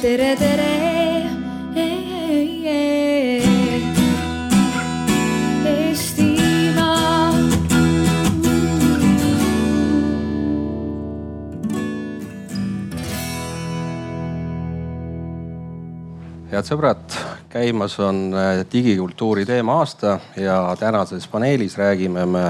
[0.00, 0.68] tere, tere.
[16.50, 17.14] Head sõbrad,
[17.48, 22.44] käimas on äh, digikultuuri teema-aasta ja tänases paneelis räägime me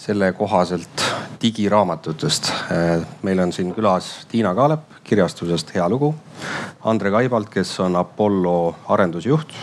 [0.00, 1.05] selle kohaselt
[1.42, 2.50] digiraamatutest.
[2.72, 6.14] Äh, meil on siin külas Tiina Kaalep kirjastusest Hea Lugu,
[6.84, 9.54] Andre Kaibalt, kes on Apollo arendusjuht,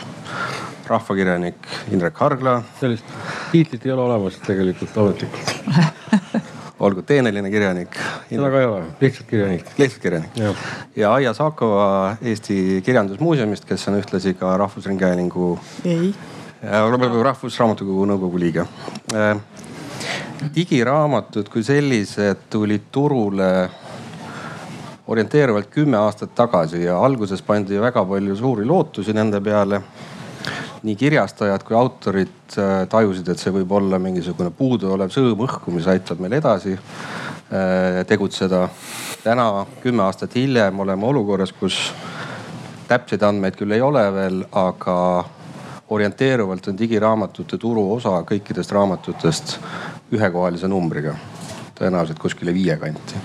[0.87, 3.07] rahvakirjanik Indrek Hargla, sellist
[3.51, 5.55] tiitlit ei ole olemas tegelikult ametlikult.
[6.83, 7.95] olgu teeneline kirjanik,
[8.27, 9.67] seda ka ei ole, lihtsalt kirjanik.
[9.77, 10.63] lihtsalt kirjanik jah,
[10.95, 15.53] ja Aija Saakova Eesti Kirjandusmuuseumist, kes on ühtlasi ka Rahvusringhäälingu
[15.87, 16.11] ei,
[16.63, 18.63] Rahvusraamatukogu nõukogu liige.
[20.55, 23.49] Digiraamatud kui sellised tulid turule
[25.07, 29.81] orienteeruvalt kümme aastat tagasi ja alguses pandi väga palju suuri lootusi nende peale.
[30.83, 35.87] nii kirjastajad kui autorid äh, tajusid, et see võib olla mingisugune puuduolev sõõm õhku, mis
[35.87, 38.67] aitab meil edasi äh, tegutseda.
[39.23, 41.93] täna, kümme aastat hiljem oleme olukorras, kus
[42.87, 44.97] täpseid andmeid küll ei ole veel, aga
[45.89, 49.57] orienteeruvalt on digiraamatute turuosa kõikidest raamatutest
[50.13, 51.15] ühekohalise numbriga.
[51.73, 53.15] tõenäoliselt kuskile viie kanti.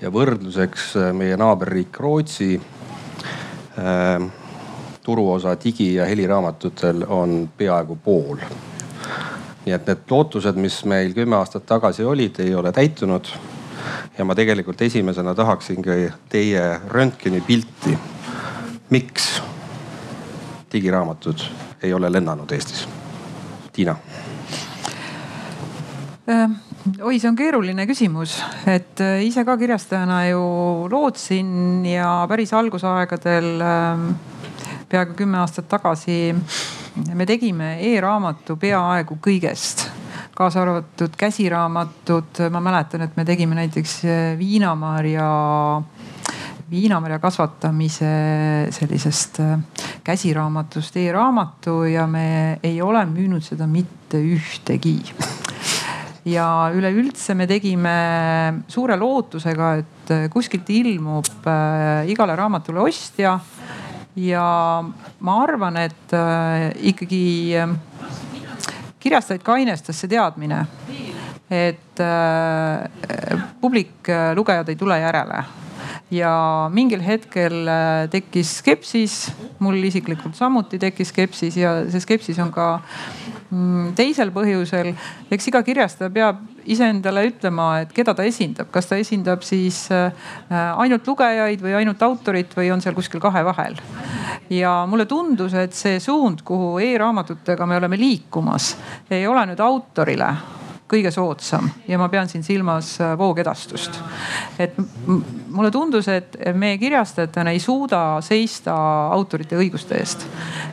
[0.00, 2.56] ja võrdluseks äh, meie naaberriik Rootsi
[3.78, 4.24] äh,
[5.04, 8.36] turuosa digi- ja heliraamatutel on peaaegu pool.
[9.66, 13.28] nii et need lootused, mis meil kümme aastat tagasi olid, ei ole täitunud.
[14.18, 17.98] ja ma tegelikult esimesena tahaksingi teie röntgenipilti.
[18.90, 19.42] miks
[20.72, 21.44] digiraamatud
[21.82, 22.88] ei ole lennanud Eestis?
[23.72, 23.96] Tiina
[26.26, 30.40] oi, see on keeruline küsimus, et äh, ise ka kirjastajana ju
[30.90, 34.08] lootsin ja päris algusaegadel ähm,
[34.90, 36.34] peaaegu kümme aastat tagasi
[37.14, 39.86] me tegime e-raamatu peaaegu kõigest
[40.36, 45.30] kaasa arvatud käsiraamatud, ma mäletan, et me tegime näiteks äh, viinamarja,
[46.70, 48.10] viinamarja kasvatamise
[48.74, 49.58] sellisest äh,
[50.04, 54.98] käsiraamatust e-raamatu ja me ei ole müünud seda mitte ühtegi
[56.26, 57.96] ja üleüldse me tegime
[58.68, 63.38] suure lootusega, et kuskilt ilmub äh, igale raamatule ostja.
[64.16, 64.46] ja
[65.20, 67.26] ma arvan, et äh, ikkagi
[67.56, 67.76] äh,
[68.98, 70.64] kirjastajaid kainestas see teadmine,
[71.50, 75.44] et äh, publik, äh, lugejad ei tule järele
[76.10, 79.14] ja mingil hetkel äh, tekkis skepsis,
[79.58, 82.66] mul isiklikult samuti tekkis skepsis ja see skepsis on ka
[83.50, 84.92] mm, teisel põhjusel.
[85.34, 90.12] eks iga kirjastaja peab iseendale ütlema, et keda ta esindab, kas ta esindab siis äh,
[90.50, 93.74] ainult lugejaid või ainult autorit või on seal kuskil kahe vahel.
[94.50, 98.76] ja mulle tundus, et see suund, kuhu e-raamatutega me oleme liikumas,
[99.10, 100.30] ei ole nüüd autorile
[100.86, 103.98] kõige soodsam ja ma pean siin silmas äh, voogedastust.
[104.58, 104.76] et
[105.06, 108.74] mulle tundus, et me kirjastajatena ei suuda seista
[109.14, 110.26] autorite õiguste eest.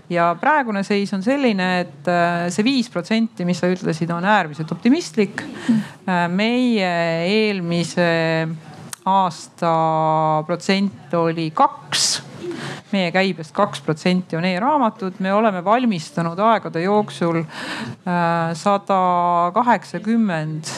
[0.10, 4.72] ja praegune seis on selline, et äh, see viis protsenti, mis sa ütlesid, on äärmiselt
[4.72, 5.42] optimistlik.
[6.04, 6.92] Äh, meie
[7.30, 8.12] eelmise
[9.06, 9.74] aasta
[10.48, 12.33] protsent oli kaks
[12.92, 17.44] meie käibest kaks protsenti on e-raamatud, me oleme valmistanud aegade jooksul
[18.60, 19.00] sada
[19.54, 20.72] kaheksakümmend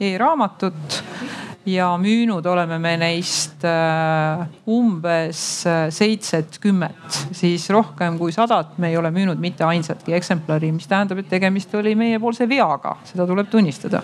[0.00, 1.02] e-raamatut
[1.68, 5.40] ja müünud oleme me neist äh, umbes
[5.94, 11.28] seitsekümmend, siis rohkem kui sadat me ei ole müünud mitte ainsatki eksemplari, mis tähendab, et
[11.30, 14.02] tegemist oli meiepoolse veaga, seda tuleb tunnistada.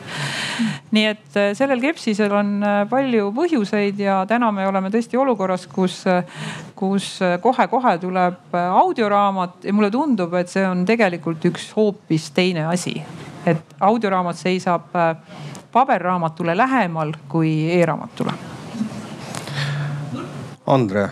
[0.94, 5.66] nii et äh, sellel skepsisel on äh, palju põhjuseid ja täna me oleme tõesti olukorras,
[5.72, 6.02] kus,
[6.76, 7.10] kus
[7.42, 13.00] kohe-kohe tuleb audioraamat ja mulle tundub, et see on tegelikult üks hoopis teine asi.
[13.46, 14.90] Et audioraamat seisab
[15.72, 18.32] paberraamatule lähemal kui e-raamatule.
[20.66, 21.08] Andre,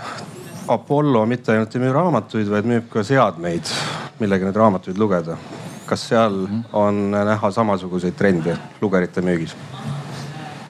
[0.68, 3.68] Apollo mitte ainult ei müü raamatuid, vaid müüb ka seadmeid,
[4.20, 5.36] millega neid raamatuid lugeda.
[5.86, 9.52] kas seal on näha samasuguseid trende lugerite müügis?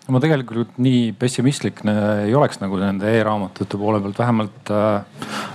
[0.09, 5.05] ma tegelikult nii pessimistlik ne- ei oleks nagu nende e-raamatute poole pealt, vähemalt äh,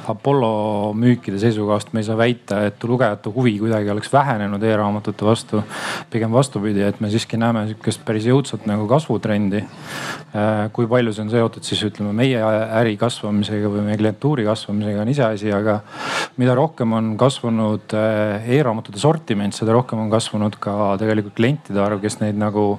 [0.10, 5.64] Apollo müükide seisukohast me ei saa väita, et lugejate huvi kuidagi oleks vähenenud e-raamatute vastu.
[6.10, 10.72] pigem vastupidi, et me siiski näeme sihukest päris jõudsat nagu kasvutrendi äh,.
[10.74, 12.42] kui palju see on seotud siis ütleme meie
[12.80, 15.80] äri kasvamisega või meie klientuuri kasvamisega on iseasi, aga
[16.38, 22.02] mida rohkem on kasvanud äh, e-raamatute sortiment, seda rohkem on kasvanud ka tegelikult klientide arv,
[22.04, 22.70] kes neid nagu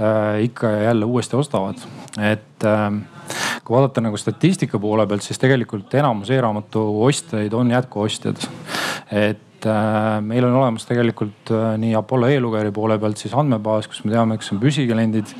[0.00, 1.86] äh, ikka ja jälle uuesti ostavad.
[2.18, 3.17] et äh,
[3.64, 8.48] kui vaadata nagu statistika poole pealt, siis tegelikult enamus e-raamatu ostjaid on jätkuostjad.
[9.12, 14.04] et äh, meil on olemas tegelikult äh, nii Apollo e-lugejari poole pealt siis andmebaas, kus
[14.04, 15.34] me teame, kes on püsikliendid.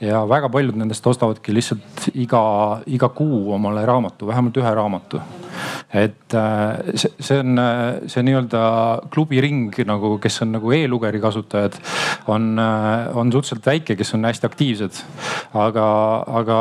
[0.00, 2.42] ja väga paljud nendest ostavadki lihtsalt iga,
[2.86, 5.22] iga kuu omale raamatu, vähemalt ühe raamatu
[5.92, 7.60] et äh, see, see on
[8.10, 8.62] see nii-öelda
[9.12, 11.78] klubiring nagu, kes on nagu e-lugeri kasutajad,
[12.30, 15.00] on, on suhteliselt väike, kes on hästi aktiivsed.
[15.60, 15.86] aga,
[16.40, 16.58] aga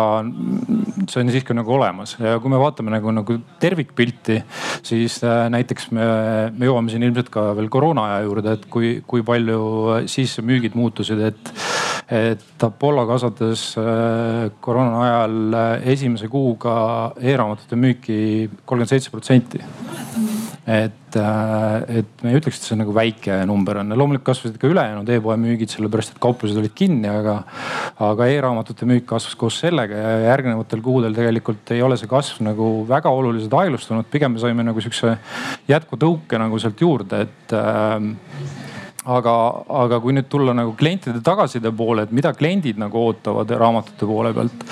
[1.09, 4.39] see on siiski nagu olemas ja kui me vaatame nagu, nagu tervikpilti,
[4.85, 6.05] siis näiteks me,
[6.55, 9.59] me jõuame siin ilmselt ka veel koroonaaja juurde, et kui, kui palju
[10.09, 11.53] siis müügid muutusid, et,
[12.09, 15.57] et Apollo kasvatas äh, koroona ajal
[15.93, 16.75] esimese kuuga
[17.19, 18.19] e-raamatute müüki
[18.65, 19.63] kolmkümmend seitse protsenti
[20.69, 23.89] et, äh, et me ei ütleks, et see nagu väike number on.
[23.97, 27.39] loomulikult kasvasid ka ülejäänud e-poe müügid, sellepärast et kauplused olid kinni, aga,
[28.05, 32.69] aga e-raamatute müük kasvas koos sellega ja järgnevatel kuudel tegelikult ei ole see kasv nagu
[32.89, 34.09] väga oluliselt aeglustunud.
[34.11, 35.17] pigem me saime nagu sihukese
[35.71, 37.97] jätkutõuke nagu sealt juurde, et äh,
[39.09, 39.33] aga,
[39.85, 44.33] aga kui nüüd tulla nagu klientide tagasiside poole, et mida kliendid nagu ootavad raamatute poole
[44.35, 44.65] pealt,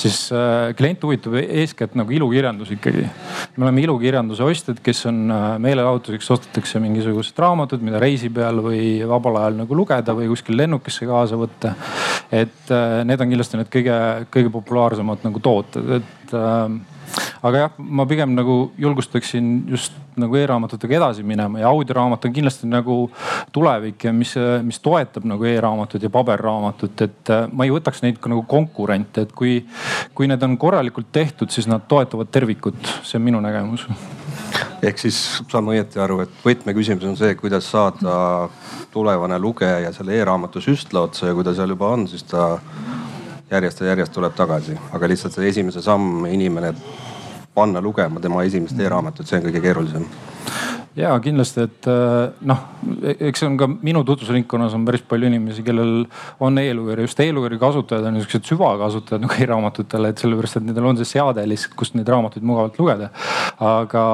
[0.00, 3.04] siis äh, klient huvitub eeskätt nagu ilukirjandus ikkagi.
[3.56, 8.86] me oleme ilukirjanduse ostjad, kes on äh, meelelahutuseks ostetakse mingisugused raamatud, mida reisi peal või
[9.08, 11.74] vabal ajal nagu lugeda või kuskil lennukisse kaasa võtta.
[12.32, 14.00] et äh, need on kindlasti need kõige,
[14.34, 16.36] kõige populaarsemad nagu tooted, et
[17.44, 22.68] aga jah, ma pigem nagu julgustaksin just nagu e-raamatutega edasi minema ja audioraamat on kindlasti
[22.70, 22.96] nagu
[23.52, 24.34] tulevik ja mis,
[24.64, 29.26] mis toetab nagu e-raamatut ja paberraamatut, et äh, ma ei võtaks neid ka nagu konkurente,
[29.26, 29.58] et kui,
[30.14, 33.88] kui need on korralikult tehtud, siis nad toetavad tervikut, see on minu nägemus.
[34.84, 35.18] Ehk siis
[35.50, 38.48] saan ma õieti aru, et võtmeküsimus on see, kuidas saada
[38.94, 42.54] tulevane lugeja selle e-raamatu süstla otsa ja kui ta seal juba on, siis ta
[43.50, 46.72] järjest ja järjest tuleb tagasi, aga lihtsalt see esimese samm inimene
[47.54, 50.06] panna lugema tema esimest e-raamatut, see on kõige keerulisem
[50.96, 52.60] ja kindlasti, et äh, noh,
[53.02, 56.04] eks see on ka minu tutvusringkonnas on päris palju inimesi, kellel
[56.44, 61.00] on e-lugeja, just e-lugejari kasutajad on niisugused süvakasutajad nagu e-raamatutele, et sellepärast, et nendel on
[61.00, 63.10] see seade lihtsalt, kust neid raamatuid mugavalt lugeda.
[63.64, 64.04] aga,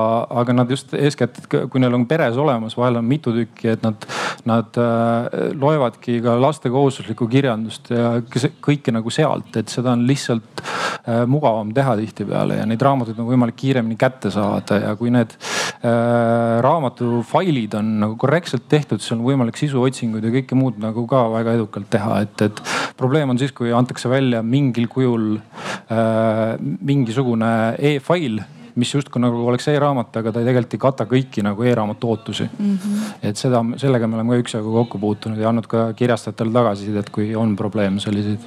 [0.41, 4.09] aga nad just eeskätt, kui neil on peres olemas, vahel on mitu tükki, et nad,
[4.49, 8.17] nad äh, loevadki ka laste kohustuslikku kirjandust ja
[8.65, 13.29] kõike nagu sealt, et seda on lihtsalt äh, mugavam teha tihtipeale ja neid raamatuid on
[13.29, 19.17] võimalik kiiremini kätte saada ja kui need äh, raamatu failid on nagu korrektselt tehtud, siis
[19.17, 22.63] on võimalik sisuotsinguid ja kõike muud nagu ka väga edukalt teha, et, et
[23.01, 27.53] probleem on siis, kui antakse välja mingil kujul äh, mingisugune
[27.93, 28.41] e-fail
[28.81, 32.77] mis justkui nagu oleks e-raamat, aga ta tegelikult ei kata kõiki nagu e-raamatu ootusi mm.
[32.77, 33.11] -hmm.
[33.31, 37.35] et seda, sellega me oleme ka üksjagu kokku puutunud ja andnud ka kirjastajatele tagasisidet, kui
[37.37, 38.47] on probleeme selliseid.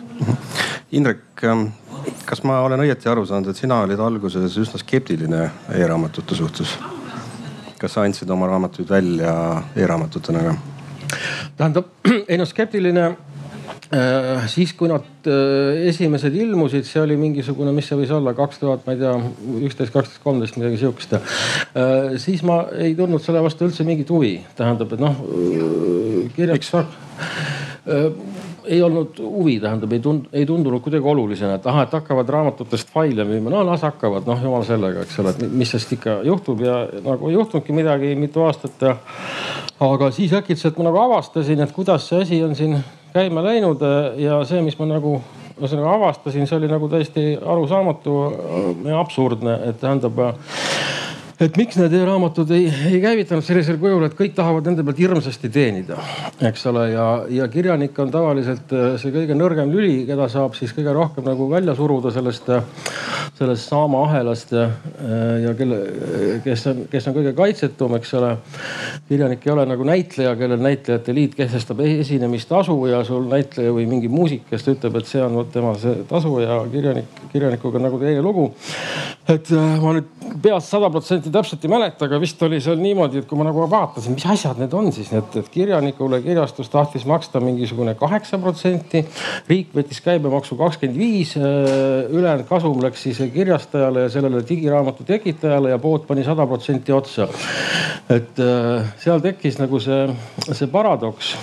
[0.92, 1.68] Indrek, ähm,
[2.26, 6.78] kas ma olen õieti aru saanud, et sina olid alguses üsna skeptiline e-raamatute suhtes?
[7.84, 9.36] Kas sa andsid oma raamatuid välja
[9.76, 10.56] e-raamatutena ka?
[11.60, 11.92] tähendab,
[12.32, 18.00] ei no skeptiline äh, siis, kui nad äh, esimesed ilmusid, see oli mingisugune, mis see
[18.00, 19.14] võis olla, kaks tuhat, ma ei tea,
[19.68, 21.18] üksteist, kaksteist, kolmteist, midagi sihukest.
[21.20, 25.20] Äh, siis ma ei tundnud selle vastu üldse mingit huvi, tähendab, et noh,
[26.38, 26.72] kirjaks
[28.66, 32.92] ei olnud huvi, tähendab, ei tund-, ei tundunud kuidagi olulisena, et ahah, et hakkavad raamatutest
[32.94, 36.64] faile müüma, no las hakkavad, noh jumal sellega, eks ole, et mis sest ikka juhtub
[36.66, 38.98] ja nagu ei juhtunudki midagi mitu aastat ja.
[39.84, 42.78] aga siis äkitselt ma nagu avastasin, et kuidas see asi on siin
[43.14, 43.84] käima läinud
[44.22, 45.18] ja see, mis ma nagu
[45.60, 48.18] ühesõnaga avastasin, see oli nagu täiesti arusaamatu
[48.88, 50.20] ja absurdne, et tähendab
[51.42, 55.50] et miks need e-raamatud ei, ei käivitanud sellisel kujul, et kõik tahavad nende pealt hirmsasti
[55.54, 55.98] teenida,
[56.46, 60.74] eks ole, ja, ja kirjanik on tavaliselt äh, see kõige nõrgem lüli, keda saab siis
[60.76, 62.62] kõige rohkem nagu välja suruda sellest, äh,
[63.40, 65.80] sellest saama ahelast ja, äh, ja kelle,
[66.46, 68.36] kes on, kes on kõige kaitsetum, eks ole.
[69.10, 73.88] kirjanik ei ole nagu näitleja, kellel näitlejate liit kehtestab e-, esinemistasu ja sul näitleja või
[73.90, 78.00] mingi muusik, kes ütleb, et see on vot tema see tasu ja kirjanik, kirjanikuga nagu
[78.02, 78.52] teie lugu.
[79.28, 79.50] et
[79.82, 80.10] ma nüüd
[80.44, 83.64] peast sada protsenti täpselt ei mäleta, aga vist oli seal niimoodi, et kui ma nagu
[83.70, 89.06] vaatasin, mis asjad need on siis need, et kirjanikule kirjastus tahtis maksta mingisugune kaheksa protsenti.
[89.48, 91.44] riik võttis käibemaksu kakskümmend viis, äh,
[92.10, 97.28] ülejäänud kasum läks siis kirjastajale ja sellele digiraamatu tekitajale ja pood pani sada protsenti otsa.
[98.10, 100.08] et äh, seal tekkis nagu see,
[100.52, 101.36] see paradoks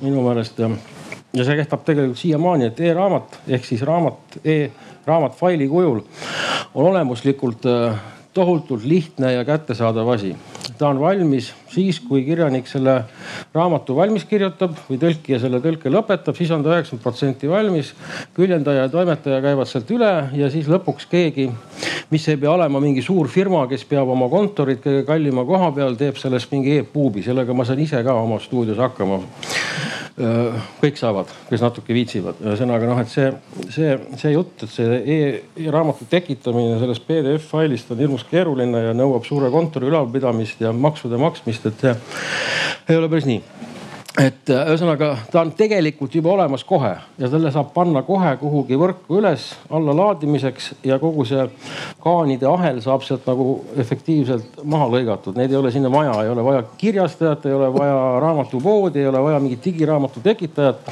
[0.00, 4.60] minu meelest ja see kestab tegelikult siiamaani, et e-raamat ehk siis raamat e
[5.08, 6.00] raamat faili kujul
[6.74, 7.98] on olemuslikult äh,
[8.34, 10.36] tohutult lihtne ja kättesaadav asi.
[10.78, 13.04] ta on valmis siis, kui kirjanik selle
[13.54, 17.94] raamatu valmis kirjutab või tõlkija selle tõlke lõpetab, siis on ta üheksakümmend protsenti valmis.
[18.34, 21.50] küljendaja ja toimetaja käivad sealt üle ja siis lõpuks keegi,
[22.10, 25.96] mis ei pea olema mingi suur firma, kes peab oma kontorit kõige kallima koha peal,
[25.96, 29.22] teeb sellest mingi e-puubi, sellega ma saan ise ka oma stuudios hakkama
[30.18, 32.40] kõik saavad, kes natuke viitsivad.
[32.42, 33.28] ühesõnaga noh, et see,
[33.74, 34.98] see, see jutt, et see
[35.66, 41.20] e-raamatu tekitamine sellest PDF failist on hirmus keeruline ja nõuab suure kontori ülalpidamist ja maksude
[41.22, 41.94] maksmist, et see
[42.88, 43.67] ei ole päris nii
[44.18, 48.78] et äh, ühesõnaga ta on tegelikult juba olemas kohe ja selle saab panna kohe kuhugi
[48.78, 51.44] võrku üles allalaadimiseks ja kogu see
[52.02, 55.38] kaanide ahel saab sealt nagu efektiivselt maha lõigatud.
[55.38, 59.22] Neid ei ole sinna vaja, ei ole vaja kirjastajat, ei ole vaja raamatupoodi, ei ole
[59.22, 60.90] vaja mingit digiraamatu tekitajat.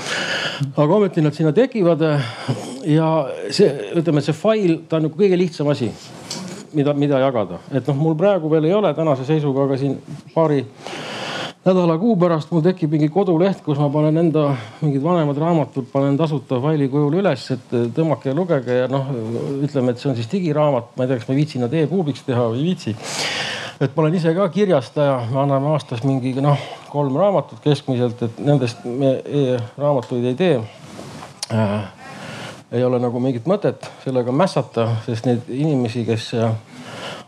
[0.76, 2.02] aga ometi nad sinna tekivad.
[2.86, 3.10] ja
[3.50, 5.90] see, ütleme, see fail, ta on nagu kõige lihtsam asi
[6.76, 9.96] mida, mida jagada, et noh, mul praegu veel ei ole tänase seisuga, aga siin
[10.34, 10.64] paari
[11.66, 16.14] nädala kuu pärast mul tekib mingi koduleht, kus ma panen enda mingid vanemad raamatud, panen
[16.18, 19.08] tasuta faili kujul üles, et tõmmake ja lugege ja noh,
[19.66, 22.46] ütleme, et see on siis digiraamat, ma ei tea, kas ma viitsin nad e-puubiks teha
[22.52, 22.94] või ei viitsi.
[23.82, 28.38] et ma olen ise ka kirjastaja, me anname aastas mingi noh, kolm raamatut keskmiselt, et
[28.46, 30.54] nendest me e-raamatuid ei tee
[31.50, 31.76] äh,
[32.70, 36.30] ei ole nagu mingit mõtet sellega mässata, sest neid inimesi, kes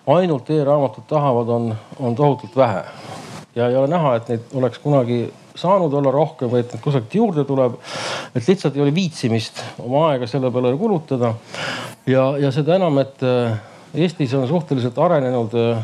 [0.06, 2.86] ainult e-raamatut tahavad, on, on tohutult vähe
[3.58, 5.24] ja ei ole näha, et neid oleks kunagi
[5.58, 7.78] saanud olla rohkem või et neid kusagilt juurde tuleb.
[8.34, 11.34] et lihtsalt ei ole viitsimist oma aega selle peale kulutada.
[12.06, 13.58] ja, ja seda enam, et äh,
[13.94, 15.82] Eestis on suhteliselt arenenud äh,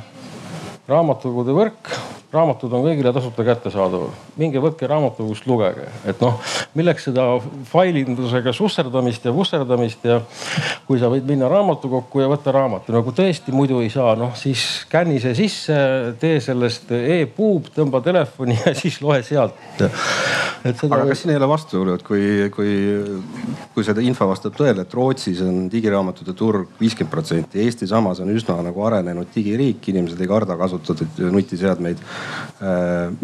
[0.88, 1.94] raamatukogude võrk
[2.34, 4.12] raamatud on kõigile tasuta kättesaadaval.
[4.40, 6.40] minge võtke raamatukogust, lugege, et noh,
[6.74, 7.26] milleks seda
[7.70, 10.20] failindusega susserdamist ja vusserdamist ja
[10.88, 14.34] kui sa võid minna raamatukokku ja võtta raamatu, no kui tõesti muidu ei saa, noh
[14.38, 15.76] siis skänni see sisse,
[16.20, 19.56] tee sellest e-puub, tõmba telefoni ja siis loe sealt.
[20.64, 20.94] Seda...
[20.96, 22.24] aga kas siin ei ole vastuolu, et kui,
[22.54, 22.70] kui,
[23.74, 28.32] kui seda info vastab tõele, et Rootsis on digiraamatute turg viiskümmend protsenti, Eesti samas on
[28.32, 32.00] üsna nagu arenenud digiriik, inimesed ei karda kasutada nutiseadmeid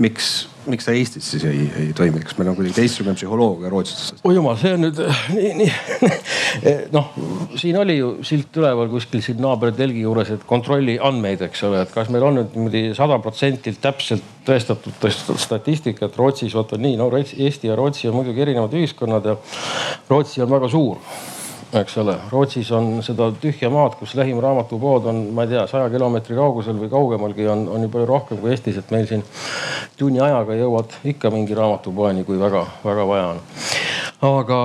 [0.00, 0.30] miks,
[0.71, 4.23] miks see Eestis siis ei, ei toimi, kas meil on kuidagi teistsugune psühholoogia rootslastest?
[4.26, 5.00] oi jumal, see on nüüd
[5.37, 6.12] nii, nii.
[6.97, 7.12] Noh,
[7.61, 11.95] siin oli ju silt üleval kuskil siin naabertelgi juures, et kontrolli andmeid, eks ole, et
[11.95, 16.97] kas meil on nüüd niimoodi sada protsenti täpselt tõestatud, tõestatud statistika, et Rootsis on nii,
[17.00, 19.37] no Eesti ja Rootsi on muidugi erinevad ühiskonnad ja
[20.11, 20.99] Rootsi on väga suur
[21.72, 22.16] eks ole.
[22.30, 26.78] Rootsis on seda tühja maad, kus lähim raamatupood on, ma ei tea, saja kilomeetri kaugusel
[26.80, 29.22] või kaugemalgi on, on ju palju rohkem kui Eestis, et meil siin
[29.98, 33.42] tunni ajaga jõuad ikka mingi raamatupoeni, kui väga-väga vaja on.
[34.30, 34.60] aga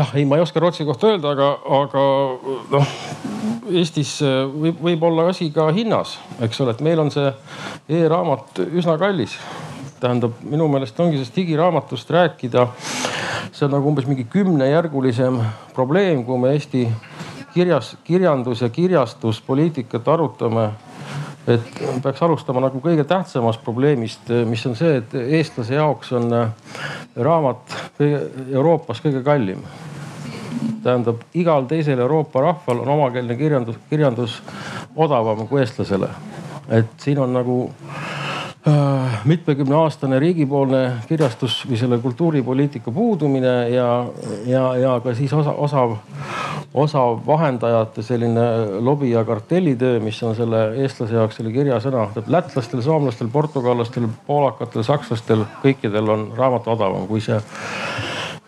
[0.00, 2.04] jah, ei, ma ei oska Rootsi kohta öelda, aga, aga
[2.72, 2.98] noh,
[3.68, 7.32] Eestis võib, võib olla asi ka hinnas, eks ole, et meil on see
[8.00, 9.36] e-raamat üsna kallis
[10.00, 12.68] tähendab, minu meelest ongi sellest digiraamatust rääkida
[13.52, 15.40] see on nagu umbes mingi kümnejärgulisem
[15.74, 16.86] probleem, kui me Eesti
[17.54, 20.70] kirjas, kirjandus ja kirjastuspoliitikat arutame.
[21.48, 26.50] et peaks alustama nagu kõige tähtsamast probleemist, mis on see, et eestlase jaoks on äh,
[27.16, 27.76] raamat
[28.52, 29.62] Euroopas kõige kallim
[30.82, 34.42] tähendab, igal teisel Euroopa rahval on omakeelne kirjandus, kirjandus
[34.96, 36.08] odavam kui eestlasele.
[36.68, 37.70] et siin on nagu
[39.24, 43.88] mitmekümneaastane riigipoolne kirjastus või selle kultuuripoliitika puudumine ja,
[44.46, 45.96] ja, ja ka siis osa, osav,
[46.74, 48.46] osav vahendajate selline
[48.84, 52.08] lobi ja kartellitöö, mis on selle eestlase jaoks selle kirjasõna.
[52.26, 57.40] lätlastel, soomlastel, portugallastel, poolakatel, sakslastel, kõikidel on raamat odavam kui see,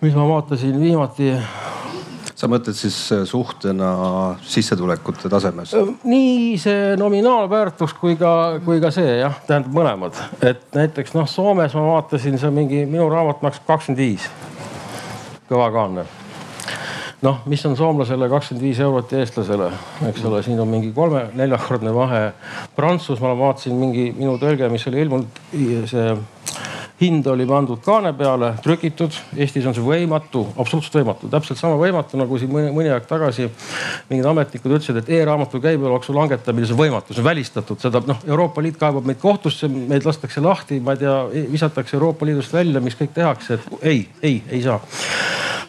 [0.00, 1.34] mis ma vaatasin viimati
[2.40, 3.90] sa mõtled siis äh, suhtena
[4.46, 5.74] sissetulekute tasemes?
[5.76, 8.32] Äh, nii see nominaalväärtus kui ka,
[8.64, 10.16] kui ka see jah, tähendab mõlemad.
[10.40, 14.30] et näiteks noh, Soomes ma vaatasin, see mingi minu raamat maksab kakskümmend viis,
[15.50, 16.06] kõvakaanne
[17.20, 19.68] noh, mis on soomlasele kakskümmend viis eurot ja eestlasele,
[20.08, 22.22] eks ole, siin on mingi kolme-neljakordne vahe.
[22.76, 25.42] Prantsusmaal ma vaatasin mingi minu tõlge, mis oli ilmunud
[25.90, 26.06] see
[27.00, 29.14] hind oli pandud kaane peale, trükitud.
[29.36, 33.48] Eestis on see võimatu, absoluutselt võimatu, täpselt sama võimatu nagu siin mõni, mõni aeg tagasi
[34.10, 38.20] mingid ametnikud ütlesid, et e-raamatu käibemaksu langetamine, see on võimatu, see on välistatud, seda noh,
[38.28, 41.16] Euroopa Liit kaebab meid kohtusse, meid lastakse lahti, ma ei tea,
[41.52, 44.80] visatakse Euroopa Liidust välja, mis kõik tehakse, et ei, ei, ei saa.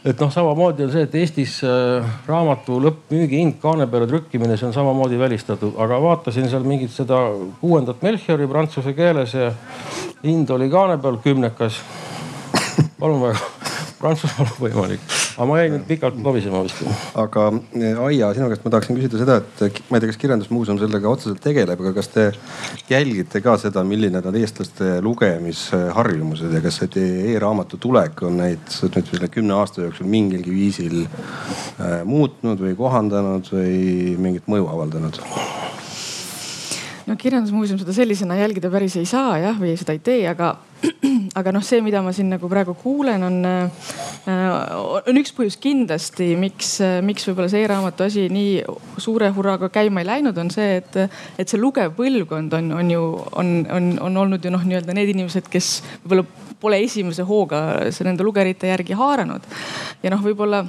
[0.01, 4.65] Et noh, samamoodi on see, et Eestis äh, raamatu lõppmüügi hind kaane peale trükkimine, see
[4.71, 7.19] on samamoodi välistatud, aga vaatasin seal mingit seda
[7.61, 9.51] kuuendat Melchiori prantsuse keeles ja
[10.24, 11.82] hind oli kaane peal kümnekas.
[13.00, 13.40] palun väga,
[14.01, 15.01] Prantsusmaal on võimalik,
[15.36, 16.80] aga ma jäin nüüd pikalt lobisema vist.
[17.18, 17.48] aga
[17.78, 21.10] eh, Aija, sinu käest ma tahaksin küsida seda, et ma ei tea, kas Kirjandusmuuseum sellega
[21.10, 22.28] otseselt tegeleb, aga kas te
[22.90, 29.13] jälgite ka seda, milline on eestlaste lugemisharjumused ja kas see e-raamatu tulek on neid nüüd
[29.13, 35.22] selle kümne aasta jooksul mingilgi viisil äh, muutnud või kohandanud või mingit mõju avaldanud?
[37.12, 40.53] No Kirjandusmuuseum seda sellisena jälgida päris ei saa jah, või seda ei tee, aga,
[41.39, 43.89] aga noh, see, mida ma siin nagu praegu kuulen, on, äh,
[45.12, 48.62] on üks põhjus kindlasti, miks, miks võib-olla see e-raamatu asi nii
[49.01, 51.01] suure hurraaga käima ei läinud, on see, et,
[51.41, 53.03] et see lugev põlvkond on, on ju,
[53.44, 55.74] on, on, on olnud ju noh, nii-öelda need inimesed, kes
[56.06, 57.62] võib-olla pole esimese hooga
[58.06, 59.48] nende lugerite järgi haaranud.
[60.03, 60.62] Ja noh, võib-olla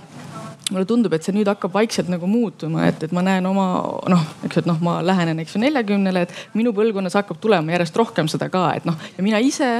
[0.70, 3.66] mulle tundub, et see nüüd hakkab vaikselt nagu muutuma, et, et ma näen oma
[4.10, 7.98] noh, eks, et noh, ma lähenen, eks ju neljakümnele, et minu põlvkonnas hakkab tulema järjest
[7.98, 9.70] rohkem seda ka, et noh ja mina ise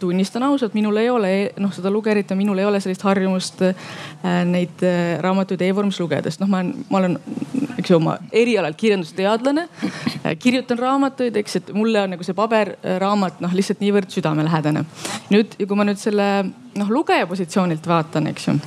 [0.00, 3.74] tunnistan ausalt, minul ei ole noh seda lugerit ja minul ei ole sellist harjumust äh,
[4.48, 7.18] neid äh, raamatuid e-vormis lugeda, sest noh, ma olen, ma olen,
[7.76, 10.32] eks ju oma erialalt kirjandusteadlane äh,.
[10.42, 14.84] kirjutan raamatuid, eks, et mulle on nagu see paberraamat noh, lihtsalt niivõrd südamelähedane.
[15.32, 16.30] nüüd, kui ma nüüd selle
[16.76, 18.60] noh lugeja positsioonilt vaatan, eks ju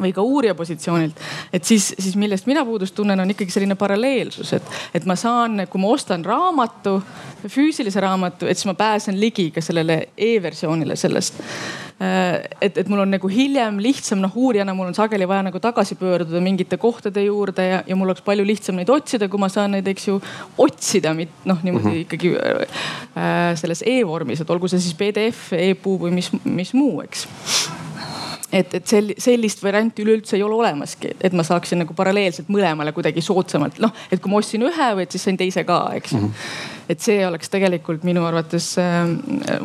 [0.00, 1.20] või ka uurija positsioonilt,
[1.52, 5.66] et siis, siis millest mina puudust tunnen, on ikkagi selline paralleelsus, et, et ma saan,
[5.70, 6.98] kui ma ostan raamatu,
[7.46, 11.40] füüsilise raamatu, et siis ma pääsen ligi ka sellele e-versioonile sellest.
[12.02, 15.60] Äh, et, et mul on nagu hiljem lihtsam, noh uurijana mul on sageli vaja nagu
[15.62, 19.48] tagasi pöörduda mingite kohtade juurde ja, ja mul oleks palju lihtsam neid otsida, kui ma
[19.52, 20.18] saan neid, eks ju,
[20.58, 22.02] otsida, noh niimoodi mm -hmm.
[22.02, 27.00] ikkagi äh, selles e-vormis, et olgu see siis PDF e, e-puu või mis, mis muu,
[27.06, 27.28] eks
[28.54, 32.94] et, et sel, sellist varianti üleüldse ei ole olemaski, et ma saaksin nagu paralleelselt mõlemale
[32.94, 36.14] kuidagi soodsamalt, noh, et kui ma ostsin ühe või et siis sain teise ka, eks
[36.14, 36.24] mm.
[36.24, 36.88] -hmm.
[36.94, 39.02] et see oleks tegelikult minu arvates äh,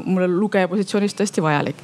[0.03, 1.83] mulle lugeja positsioonist hästi vajalik.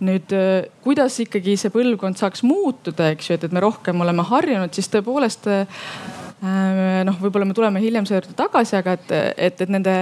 [0.00, 4.22] nüüd äh, kuidas ikkagi see põlvkond saaks muutuda, eks ju, et, et me rohkem oleme
[4.22, 5.66] harjunud, siis tõepoolest äh,
[6.44, 9.12] noh, võib-olla me tuleme hiljem selle juurde tagasi, aga et,
[9.48, 9.94] et, et nende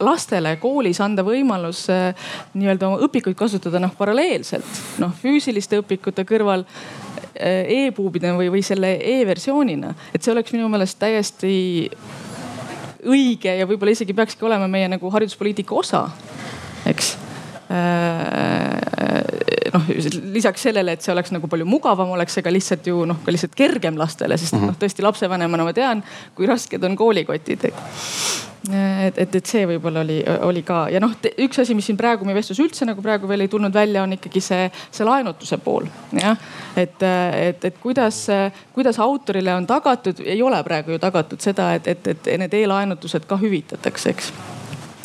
[0.00, 7.86] lastele koolis anda võimalus äh, nii-öelda õpikuid kasutada noh paralleelselt noh füüsiliste õpikute kõrval äh,
[7.86, 11.54] e-puubidena või, või selle e-versioonina, et see oleks minu meelest täiesti
[13.00, 16.04] õige ja võib-olla isegi peakski olema meie nagu hariduspoliitika osa,
[16.88, 17.16] eks
[19.72, 19.88] noh,
[20.34, 23.34] lisaks sellele, et see oleks nagu palju mugavam, oleks see ka lihtsalt ju noh, ka
[23.34, 26.02] lihtsalt kergem lastele, sest noh, tõesti lapsevanemana ma tean,
[26.34, 27.68] kui rasked on koolikotid.
[27.70, 30.82] Et, et, et see võib-olla oli, oli ka.
[30.92, 31.14] Ja noh,
[31.46, 34.18] üks asi, mis siin praegu meie vestlus üldse nagu praegu veel ei tulnud välja, on
[34.18, 36.36] ikkagi see, see laenutuse pool jah.
[36.76, 38.26] et, et, et kuidas,
[38.76, 43.24] kuidas autorile on tagatud, ei ole praegu ju tagatud seda, et, et, et need e-laenutused
[43.30, 44.32] ka hüvitatakse, eks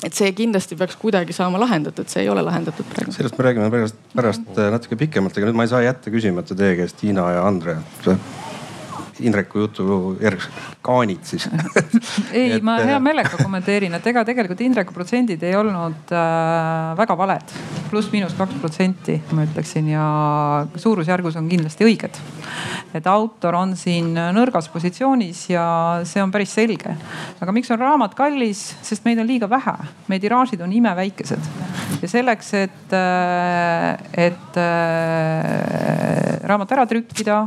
[0.04, 3.14] et see kindlasti peaks kuidagi saama lahendatud, see ei ole lahendatud praegu.
[3.16, 6.76] sellest me räägime pärast, pärast natuke pikemalt, aga nüüd ma ei saa jätta küsimata teie
[6.82, 7.80] käest, Tiina ja Andre
[9.24, 9.86] Indreku jutu
[10.84, 11.46] kaanid siis
[12.36, 17.56] ei, ma hea meelega kommenteerin, et ega tegelikult Indreku protsendid ei olnud äh, väga valed.
[17.90, 20.06] pluss-miinus kaks protsenti, ma ütleksin ja
[20.76, 22.20] suurusjärgus on kindlasti õiged.
[22.96, 25.66] et autor on siin nõrgas positsioonis ja
[26.08, 26.96] see on päris selge.
[27.40, 31.52] aga miks on raamat kallis, sest meid on liiga vähe, meie tiraažid on imeväikesed
[32.02, 33.98] ja selleks, et, äh,
[34.28, 37.46] et äh, raamat ära trükkida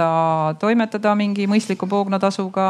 [0.00, 2.66] ta toimetada mingi mõistliku poognatasuga,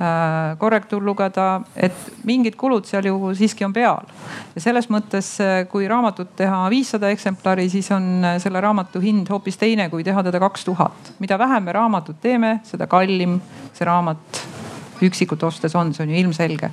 [0.00, 4.10] äh, korrektuur lugeda, et mingid kulud seal ju siiski on peal.
[4.54, 9.30] ja selles mõttes, äh, kui raamatut teha viissada eksemplari, siis on äh, selle raamatu hind
[9.30, 11.12] hoopis teine, kui teha teda kaks tuhat.
[11.18, 13.40] mida vähem me raamatut teeme, seda kallim
[13.72, 14.42] see raamat
[15.04, 16.70] üksikut ostes on, see on ju ilmselge.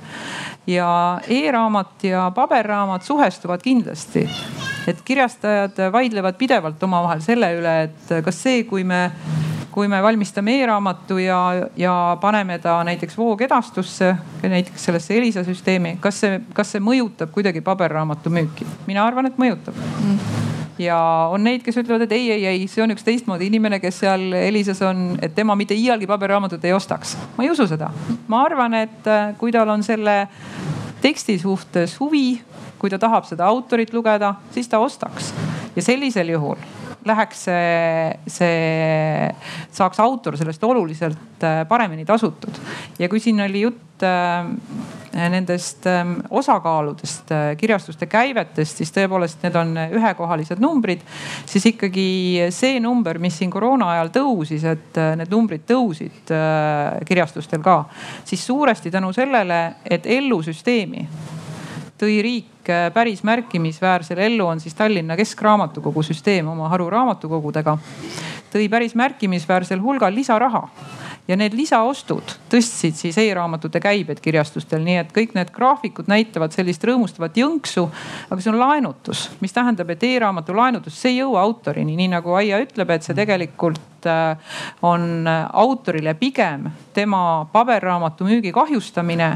[0.66, 4.28] ja e-raamat ja paberraamat suhestuvad kindlasti.
[4.88, 9.10] et kirjastajad vaidlevad pidevalt omavahel selle üle, et kas see, kui me
[9.74, 11.38] kui me valmistame e-raamatu ja,
[11.76, 17.64] ja paneme ta näiteks voogedastusse, näiteks sellesse Elisa süsteemi, kas see, kas see mõjutab kuidagi
[17.64, 18.66] paberraamatu müüki?
[18.86, 20.44] mina arvan, et mõjutab mm
[20.78, 20.98] ja
[21.30, 24.32] on neid, kes ütlevad, et ei, ei, ei, see on üks teistmoodi inimene, kes seal
[24.34, 27.16] Elisas on, et tema mitte iialgi paberraamatut ei ostaks.
[27.36, 27.90] ma ei usu seda.
[28.28, 30.24] ma arvan, et äh, kui tal on selle
[31.02, 32.40] teksti suhtes huvi,
[32.78, 35.32] kui ta tahab seda autorit lugeda, siis ta ostaks.
[35.76, 36.58] ja sellisel juhul
[37.08, 39.28] läheks see, see,
[39.74, 42.60] saaks autor sellest oluliselt äh, paremini tasutud.
[42.98, 44.48] ja kui siin oli jutt äh,
[45.30, 51.04] nendest ähm, osakaaludest, äh, kirjastuste käivetest, siis tõepoolest need on ühekohalised numbrid.
[51.46, 56.34] siis ikkagi see number, mis siin koroona ajal tõusis, et need numbrid tõusid
[57.06, 57.82] kirjastustel ka,
[58.24, 61.08] siis suuresti tänu sellele, et ellusüsteemi
[61.98, 67.78] tõi riik äh, päris märkimisväärsel ellu, on siis Tallinna Keskraamatukogu süsteem oma haruraamatukogudega.
[68.54, 70.68] tõi päris märkimisväärsel hulgal lisaraha
[71.28, 76.84] ja need lisaostud tõstsid siis e-raamatute käibed kirjastustel, nii et kõik need graafikud näitavad sellist
[76.84, 77.88] rõõmustavat jõnksu.
[78.30, 82.34] aga see on laenutus, mis tähendab, et e-raamatu laenutus, see ei jõua autorini, nii nagu
[82.34, 83.80] Aia ütleb, et see tegelikult
[84.82, 89.30] on autorile pigem tema paberraamatu müügi kahjustamine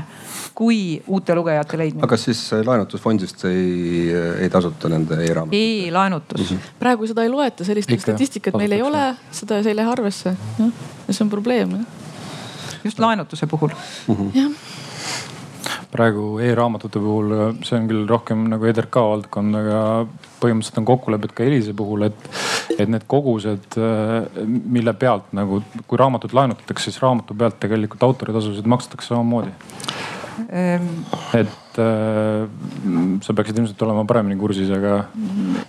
[0.54, 2.02] kui uute lugejate leidmine.
[2.02, 4.10] aga kas siis laenutusfondist ei,
[4.42, 5.88] ei tasuta nende e-raamatute?
[5.88, 6.56] e-laenutus mm.
[6.56, 6.74] -hmm.
[6.78, 10.36] praegu seda ei loeta, sellist Ikka, statistikat meil ei ole, seda ei lähe arvesse.
[10.58, 11.78] ja see on probleem
[12.84, 13.70] just laenutuse puhul
[14.08, 14.14] mm.
[14.14, 14.30] -hmm.
[14.34, 14.86] jah
[15.92, 19.82] praegu e-raamatute puhul, see on küll rohkem nagu EDRK valdkond, aga
[20.42, 22.28] põhimõtteliselt on kokkulepped ka Elise puhul, et,
[22.76, 23.78] et need kogused,
[24.46, 29.54] mille pealt nagu, kui raamatut laenutatakse, siis raamatu pealt tegelikult autoritasusid makstakse samamoodi.
[30.48, 30.92] Ehm..
[31.78, 34.94] Et äh, sa peaksid ilmselt olema paremini kursis, aga,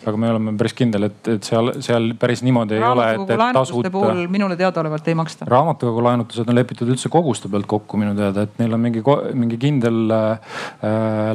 [0.08, 3.44] aga me oleme päris kindel, et, et seal, seal päris niimoodi ei ole, et, et
[3.56, 3.92] tasuta.
[3.94, 5.48] puhul minule teadaolevalt ei maksta.
[5.50, 9.04] raamatukogu laenutused on lepitud üldse koguste pealt kokku minu teada, et neil on mingi,
[9.38, 10.56] mingi kindel äh,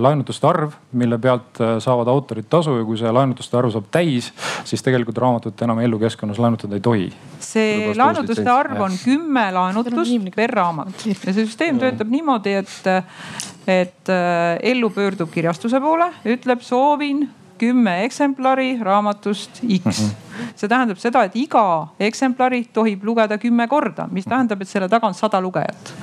[0.02, 4.32] laenutuste arv, mille pealt äh, saavad autorid tasu ja kui see laenutuste arv saab täis,
[4.66, 7.10] siis tegelikult raamatut enam elukeskkonnas laenutada ei tohi.
[7.38, 14.10] see laenutuste arv on kümme laenutust per raamat ja see süsteem töötab niimoodi, et et
[14.12, 17.24] äh, ellu pöördub kirjastuse poole, ütleb soovin
[17.58, 19.90] kümme eksemplari raamatust X mm.
[19.90, 20.48] -hmm.
[20.56, 25.06] see tähendab seda, et iga eksemplari tohib lugeda kümme korda, mis tähendab, et selle taga
[25.06, 25.94] on sada lugejat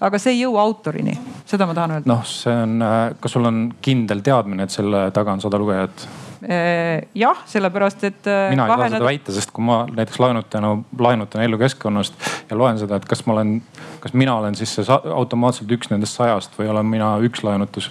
[0.00, 1.14] aga see ei jõua autorini,
[1.48, 2.10] seda ma tahan öelda.
[2.10, 6.08] noh, see on, äh, kas sul on kindel teadmine, et selle taga on sada lugejat?
[6.44, 8.26] Äh, jah, sellepärast et.
[8.50, 12.98] mina ei saa seda väita, sest kui ma näiteks laenutana, laenutan elukeskkonnast ja loen seda,
[13.00, 13.54] et kas ma olen,
[14.02, 17.88] kas mina olen siis see automaatselt üks nendest sajast või olen mina üks laenutus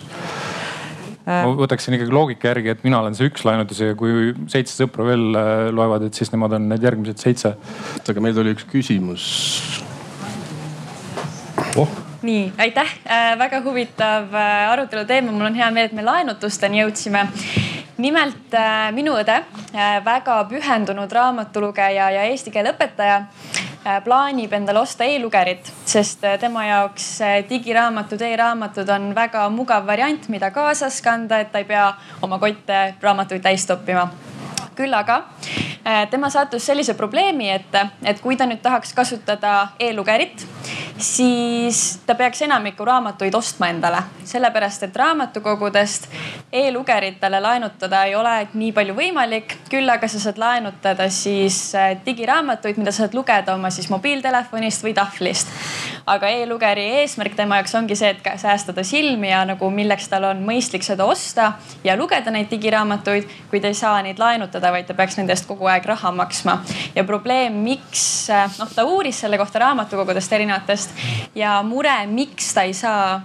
[1.26, 1.58] ma äh.
[1.58, 5.26] võtaksin ikkagi loogika järgi, et mina olen see üks laenutus ja kui seitse sõpra veel
[5.74, 7.56] loevad, et siis nemad on need järgmised seitse.
[8.06, 9.30] aga meil tuli üks küsimus
[11.82, 16.06] oh nii, aitäh äh,, väga huvitav äh, arutelu teema, mul on hea meel, et me
[16.06, 17.26] laenutusteni jõudsime
[17.98, 19.38] nimelt äh, minu õde
[19.74, 26.66] äh,, väga pühendunud raamatulugeja ja eesti keele õpetaja äh,, plaanib endale osta e-lugerit, sest tema
[26.68, 27.08] jaoks
[27.50, 31.88] digiraamatud e, e-raamatud on väga mugav variant, mida kaasas kanda, et ta ei pea
[32.26, 34.10] oma kotte raamatuid täis toppima.
[34.76, 35.22] Küll aga
[36.12, 40.44] tema sattus sellise probleemi ette, et kui ta nüüd tahaks kasutada e-lugerit,
[40.98, 46.08] siis ta peaks enamiku raamatuid ostma endale, sellepärast et raamatukogudest
[46.54, 49.58] e-lugeritele laenutada ei ole nii palju võimalik.
[49.70, 54.94] küll aga sa saad laenutada siis äh, digiraamatuid, mida saad lugeda oma siis mobiiltelefonist või
[54.96, 55.52] tahvlist.
[56.06, 60.44] aga e-lugeri eesmärk tema jaoks ongi see, et säästada silmi ja nagu milleks tal on
[60.48, 61.54] mõistlik seda osta
[61.84, 65.48] ja lugeda neid digiraamatuid, kui ta ei saa neid laenutada, vaid ta peaks nende eest
[65.50, 66.62] kogu aeg raha maksma.
[66.96, 70.85] ja probleem, miks, äh, noh, ta uuris selle kohta raamatukogudest erinevatest
[71.36, 73.22] ja mure, miks ta ei saa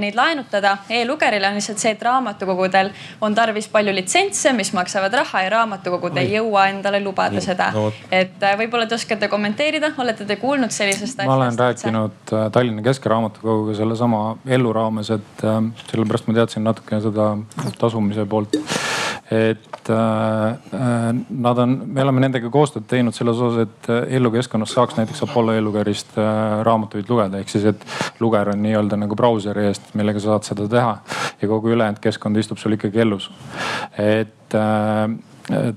[0.00, 0.76] neid laenutada.
[0.90, 2.90] E-lugerile on lihtsalt see, et raamatukogudel
[3.24, 7.70] on tarvis palju litsentse, mis maksavad raha ja raamatukogud ei jõua endale lubada Nii, seda.
[7.74, 7.86] no..
[8.10, 11.30] et äh, võib-olla te oskate kommenteerida, olete te kuulnud sellisest asjast?
[11.30, 14.24] ma olen rääkinud äh, Tallinna Keskraamatukoguga sellesama
[14.58, 15.46] ellu raames, et
[15.90, 17.30] sellepärast ma teadsin natukene seda
[17.78, 18.58] tasumise poolt.
[19.30, 24.74] Et äh, äh, nad on, me oleme nendega koostööd teinud selles osas, et äh, elukeskkonnas
[24.76, 27.86] saaks näiteks Apollo elukerist äh, raamatuid lugeda, ehk siis, et
[28.20, 30.96] luger on nii-öelda nagu brauseri eest, millega sa saad seda teha
[31.40, 33.30] ja kogu ülejäänud keskkond istub sul ikkagi ellus.
[33.98, 35.08] et äh,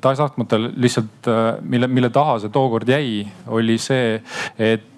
[0.02, 4.22] tahes-tahtmata lihtsalt, äh, mille, mille taha see tookord jäi, oli see,
[4.58, 4.97] et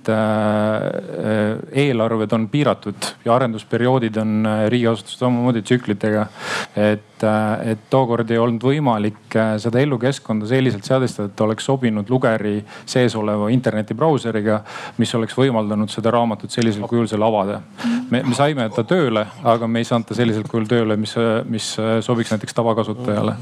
[1.83, 6.27] eelarved on piiratud ja arendusperioodid on riigiasutustel samamoodi tsüklitega.
[6.75, 11.65] et et, äh, et tookord ei olnud võimalik äh, seda ellukeskkonda selliselt seadistada, et oleks
[11.67, 14.59] sobinud lugeri sees oleva internetibrauseriga,
[14.97, 17.61] mis oleks võimaldanud seda raamatut sellisel kujul seal avada.
[18.09, 21.15] me, me saime ta tööle, aga me ei saanud ta sellisel kujul tööle, mis,
[21.49, 21.71] mis
[22.05, 23.35] sobiks näiteks tavakasutajale.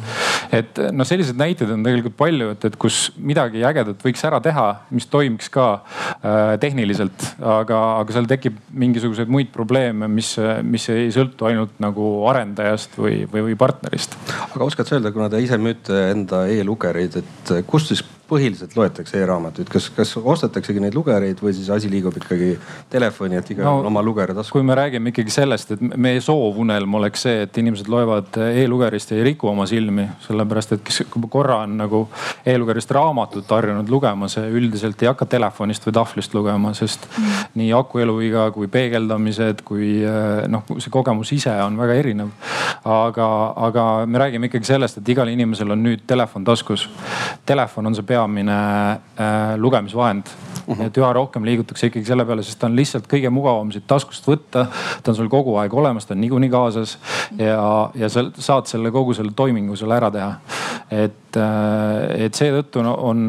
[0.51, 4.67] et noh, selliseid näiteid on tegelikult palju, et, et kus midagi ägedat võiks ära teha,
[4.89, 10.33] mis toimiks ka äh, tehniliselt, aga, aga seal tekib mingisuguseid muid probleeme, mis,
[10.67, 14.17] mis ei sõltu ainult nagu arendajast või, või, või partnerist.
[14.47, 19.21] aga oskad sa öelda, kuna te ise müüte enda e-lugereid, et kust siis põhiliselt loetakse
[19.21, 22.53] e-raamatuid, kas, kas ostetaksegi neid lugereid või siis asi liigub ikkagi
[22.91, 24.53] telefoni, et igaühel no, oma luger taskus?
[24.57, 29.19] kui me räägime ikkagi sellest, et meie soovunelm oleks see, et inimesed loevad e-lugerist ja
[29.19, 32.03] ei riku oma silmi, sellepärast et kes korra on nagu
[32.47, 37.39] e-lugerist raamatut harjunud lugema, see üldiselt ei hakka telefonist või tahvlist lugema, sest mm.
[37.61, 42.33] nii aku eluiga kui peegeldamised kui eh, noh, see kogemus ise on väga erinev.
[42.87, 43.27] aga,
[43.67, 46.87] aga me räägime ikkagi sellest, et igal inimesel on nüüd telefon taskus.
[47.45, 48.59] Telefon on see pea peamine
[49.19, 50.27] äh, lugemisvahend
[50.67, 50.77] uh.
[50.77, 50.85] -huh.
[50.87, 54.27] et üha rohkem liigutakse ikkagi selle peale, sest ta on lihtsalt kõige mugavam siit taskust
[54.27, 54.67] võtta.
[55.03, 56.97] ta on sul kogu aeg olemas, ta on niikuinii kaasas
[57.37, 60.33] ja, ja sa saad selle kogu selle toimingu seal ära teha.
[60.91, 63.23] et, äh, et seetõttu on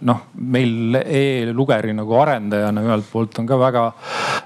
[0.00, 3.84] noh, meil e-lugeri nagu arendajana ühelt poolt on ka väga,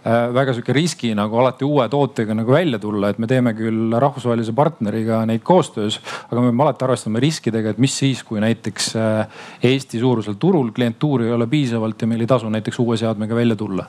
[0.03, 3.94] äh, väga sihuke riski nagu alati uue tootega nagu välja tulla, et me teeme küll
[3.94, 8.90] rahvusvahelise partneriga neid koostöös, aga me peame alati arvestama riskidega, et mis siis, kui näiteks
[8.98, 9.44] äh,
[9.78, 13.56] Eesti suurusel turul klientuuri ei ole piisavalt ja meil ei tasu näiteks uue seadmega välja
[13.56, 13.86] tulla.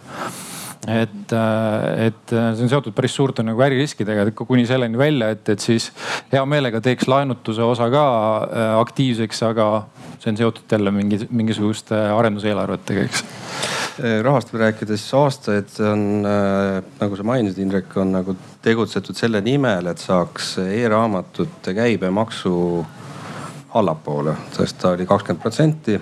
[0.88, 5.28] Et, äh, et äh, see on seotud päris suurte nagu äririskidega, et kuni selleni välja,
[5.36, 5.89] et, et siis
[6.32, 8.04] hea meelega teeks laenutuse osa ka
[8.47, 9.67] äh, aktiivseks, aga
[10.21, 13.25] see on seotud jälle mingi, mingisuguste arenduseelarvetega, eks.
[14.23, 19.99] Rahast rääkides aastaid on äh,, nagu sa mainisid, Indrek, on nagu tegutsetud selle nimel, et
[19.99, 22.54] saaks e-raamatute käibemaksu
[23.74, 26.00] allapoole, sest ta oli kakskümmend protsenti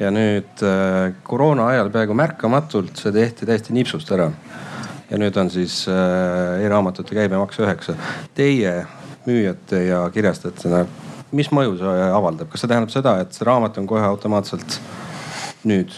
[0.00, 4.30] ja nüüd äh, koroona ajal peaaegu märkamatult see tehti täiesti nipsust ära.
[5.10, 7.94] ja nüüd on siis äh, e-raamatute käibemaks üheksa.
[8.34, 8.86] Teie
[9.26, 10.84] müüjate ja kirjastajatena,
[11.32, 14.80] mis mõju see avaldab, kas see tähendab seda, et see raamat on kohe automaatselt
[15.64, 15.94] nüüd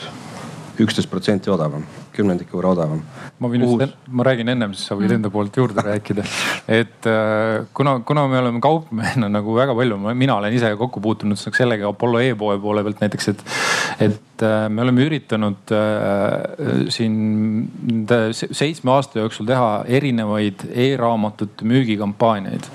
[0.78, 1.86] üksteist protsenti odavam?
[2.18, 3.02] kümnendiku võrra odavam.
[3.38, 6.24] Ma võin just, ma räägin ennem, siis sa võid enda poolt juurde rääkida.
[6.78, 11.38] et äh, kuna, kuna me oleme kaupmehena nagu väga palju, mina olen ise kokku puutunud
[11.38, 13.44] sellega Apollo e-poe poole pealt näiteks, et,
[14.08, 17.16] et äh, me oleme üritanud äh, siin
[18.32, 19.70] seitsme aasta jooksul teha
[20.00, 22.70] erinevaid e-raamatute müügikampaaniaid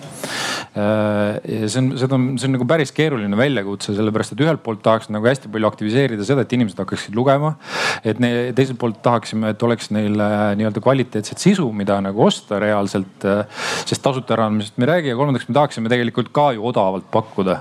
[0.73, 4.81] ja see on, seda on, see on nagu päris keeruline väljakutse, sellepärast et ühelt poolt
[4.85, 7.53] tahaks nagu hästi palju aktiviseerida seda, et inimesed hakkaksid lugema.
[8.03, 13.27] et ne, teiselt poolt tahaksime, et oleks neil nii-öelda kvaliteetset sisu, mida nagu osta reaalselt.
[13.85, 17.59] sest tasuta äraandmisest me ei räägi ja kolmandaks me tahaksime tegelikult ka ju odavalt pakkuda.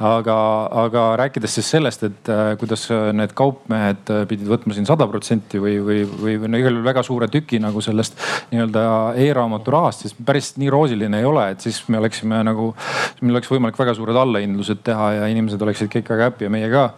[0.00, 0.38] aga,
[0.82, 6.02] aga rääkides siis sellest, et kuidas need kaupmehed pidid võtma siin sada protsenti või, või,
[6.10, 8.18] või, või no igal juhul väga suure tüki nagu sellest
[8.50, 8.84] nii-öelda
[9.22, 12.72] e-raamatu rahast, siis päris nii roosiline ei ole, et siis me oleksime nagu,
[13.20, 16.70] meil oleks võimalik väga suured allahindlused teha ja inimesed oleksid kõik väga happy ja meie
[16.72, 16.88] ka.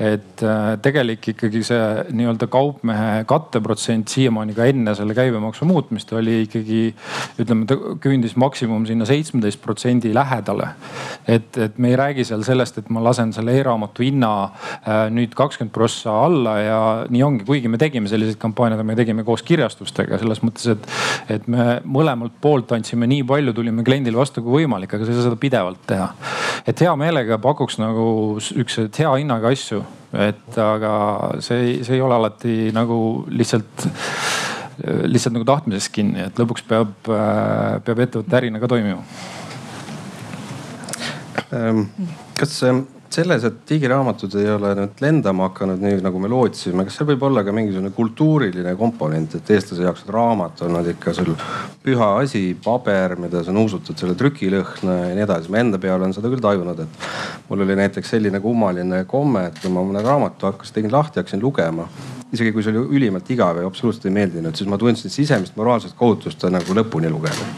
[0.00, 1.80] et äh, tegelik ikkagi see
[2.16, 6.80] nii-öelda kaupmehe katteprotsent siiamaani ka enne selle käibemaksu muutmist oli ikkagi
[7.42, 7.66] ütleme,
[8.00, 10.70] küündis maksimum sinna seitsmeteist protsendi lähedale.
[11.28, 15.34] et, et me ei räägi seal sellest, et ma lasen selle e-raamatu hinna äh, nüüd
[15.36, 20.18] kakskümmend prossa alla ja nii ongi, kuigi me tegime selliseid kampaaniaid, me tegime koos kirjastustega
[20.20, 20.88] selles mõttes, et,
[21.36, 25.12] et me mõlemalt poolt andsime nii palju, tulime kliendile vastu kui võimalik võimalik, aga sa
[25.12, 26.08] ei saa seda pidevalt teha.
[26.66, 32.14] et hea meelega pakuks nagu siukseid hea hinnaga asju, et aga see see ei ole
[32.14, 33.86] alati nagu lihtsalt
[34.80, 39.02] lihtsalt nagu tahtmisest kinni, et lõpuks peab, peab ettevõtte ärina ka toimima.
[41.52, 41.82] Ehm,
[42.38, 42.62] kas
[43.14, 47.24] selles, et digiraamatud ei ole nüüd lendama hakanud nii nagu me lootsime, kas seal võib
[47.26, 51.32] olla ka mingisugune kultuuriline komponent, et eestlase jaoks raamat on nad ikka sul
[51.82, 55.50] püha asi, paber, mida sa nuusutad selle trükilõhna ja nii edasi.
[55.50, 57.10] ma enda peale olen seda küll tajunud, et
[57.48, 61.42] mul oli näiteks selline kummaline komme, et kui ma mõne raamatu hakkasin, tegin lahti, hakkasin
[61.42, 61.88] lugema
[62.30, 65.96] isegi kui see oli ülimalt igav ja absoluutselt ei meeldinud, siis ma tundsin sisemist moraalset
[65.98, 67.50] kohutust nagu lõpuni lugeda.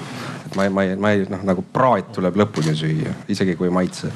[0.47, 3.69] et ma ei, ma ei, ma ei noh, nagu praat tuleb lõpuni süüa, isegi kui
[3.69, 4.13] ei maitse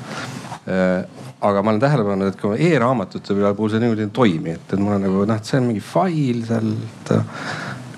[0.66, 4.82] aga ma olen tähele pannud, et kui e-raamatute puhul see niimoodi ei toimi, et, et
[4.82, 7.12] mul on nagu noh, et see on mingi fail seal, et,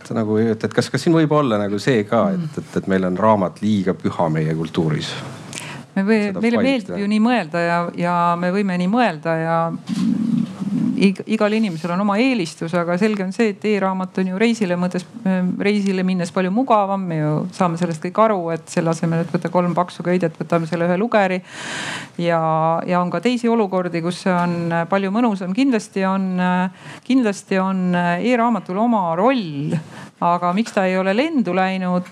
[0.03, 2.93] et nagu, et, et kas, kas siin võib olla nagu see ka, et, et, et
[2.93, 5.15] meil on raamat liiga püha meie kultuuris?
[5.99, 9.57] me meile meeldib ju nii mõelda ja, ja me võime nii mõelda ja
[10.99, 15.07] igal inimesel on oma eelistus, aga selge on see, et e-raamat on ju reisile mõttes,
[15.63, 17.07] reisile minnes palju mugavam.
[17.09, 20.69] me ju saame sellest kõik aru, et selle asemel, et võtta kolm paksu köidet, võtame
[20.71, 21.41] selle ühe lugeri.
[22.19, 22.41] ja,
[22.87, 25.55] ja on ka teisi olukordi, kus see on palju mõnusam.
[25.55, 26.31] kindlasti on,
[27.07, 29.77] kindlasti on e-raamatul oma roll
[30.25, 32.11] aga miks ta ei ole lendu läinud?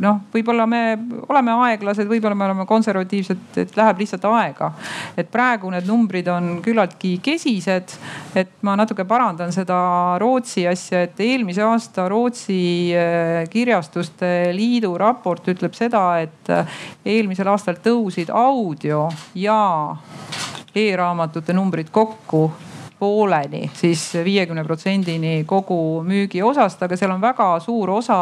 [0.00, 0.82] noh, võib-olla me
[1.28, 4.70] oleme aeglased, võib-olla me oleme konservatiivsed, et läheb lihtsalt aega.
[5.16, 7.96] et praegu need numbrid on küllaltki kesised.
[8.34, 9.78] et ma natuke parandan seda
[10.20, 12.60] Rootsi asja, et eelmise aasta Rootsi
[12.96, 16.80] eh, Kirjastuste Liidu raport ütleb seda, et eh,
[17.16, 19.60] eelmisel aastal tõusid audio ja
[20.74, 22.48] e-raamatute numbrid kokku
[22.98, 28.20] pooleni, siis viiekümne protsendini kogu müügiosast, aga seal on väga suur osa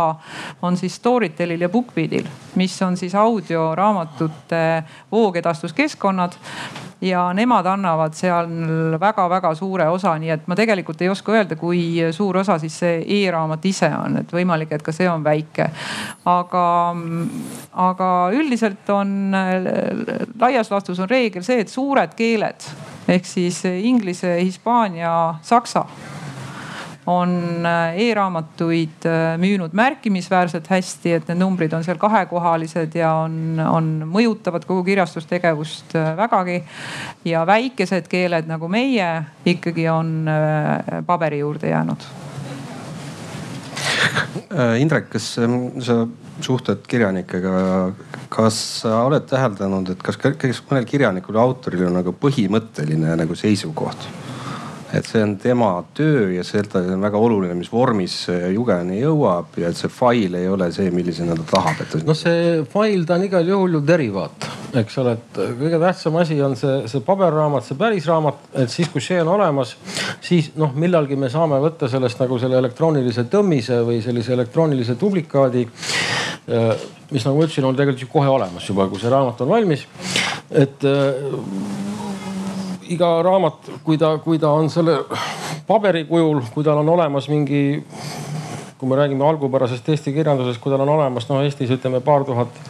[0.63, 2.27] on siis Storytelil ja BookBeatil,
[2.61, 6.37] mis on siis audioraamatute voogedastuskeskkonnad
[7.01, 8.49] ja nemad annavad seal
[9.01, 12.99] väga-väga suure osa, nii et ma tegelikult ei oska öelda, kui suur osa siis see
[13.21, 15.71] e-raamat ise on, et võimalik, et ka see on väike.
[16.25, 16.67] aga,
[17.89, 19.33] aga üldiselt on
[20.41, 22.69] laias laastus on reegel see, et suured keeled
[23.09, 25.87] ehk siis inglise, hispaania, saksa
[27.07, 33.61] on äh, e-raamatuid äh, müünud märkimisväärselt hästi, et need numbrid on seal kahekohalised ja on,
[33.63, 36.63] on, mõjutavad kogu kirjastustegevust vägagi.
[37.25, 39.09] ja väikesed keeled nagu meie
[39.47, 40.29] ikkagi on
[41.07, 42.07] paberi juurde jäänud.
[44.79, 45.97] Indrek, kas sa
[46.45, 47.57] suhtled kirjanikega,
[48.33, 53.39] kas sa oled täheldanud, et kas, kas mõnel kirjanikul ja autoril on nagu põhimõtteline nagu
[53.39, 54.09] seisukoht?
[54.95, 58.15] Et see on tema töö ja seda on väga oluline, mis vormis
[58.55, 61.97] lugejani jõuab ja et see fail ei ole see, millisena ta tahab, et.
[62.07, 64.49] noh, see fail, ta on igal juhul ju derivaat,
[64.83, 68.91] eks ole, et kõige tähtsam asi on see, see paberraamat, see päris raamat, et siis
[68.93, 69.75] kui see on olemas,
[70.25, 75.67] siis noh, millalgi me saame võtta sellest nagu selle elektroonilise tõmmise või sellise elektroonilise duplikaadi
[76.47, 79.87] mis nagu ma ütlesin, on tegelikult ju kohe olemas juba, kui see raamat on valmis.
[80.51, 80.85] et
[82.95, 84.99] iga raamat, kui ta, kui ta on selle
[85.67, 87.63] paberi kujul, kui tal on olemas mingi,
[88.79, 92.61] kui me räägime algupärasest eesti kirjandusest, kui tal on olemas noh Eestis ütleme paar tuhat,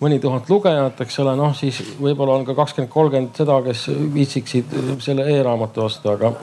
[0.00, 4.76] mõni tuhat lugejat, eks ole, noh siis võib-olla on ka kakskümmend, kolmkümmend seda, kes viitsiksid
[5.04, 6.34] selle e-raamatu osta, aga,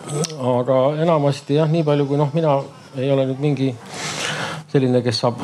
[0.58, 2.60] aga enamasti jah, nii palju kui noh, mina
[2.98, 3.72] ei ole nüüd mingi
[4.72, 5.40] selline, kes saab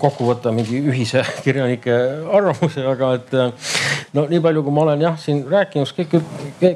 [0.00, 1.96] kokku võtta mingi ühise kirjanike
[2.32, 3.34] arvamuse, aga et
[4.16, 6.16] no nii palju, kui ma olen jah siin rääkinud, kõik,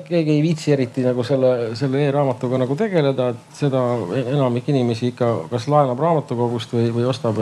[0.08, 3.82] keegi ei viitsi eriti nagu selle, selle e-raamatuga nagu tegeleda, et seda
[4.26, 7.40] enamik inimesi ikka kas laenab raamatukogust või, või ostab,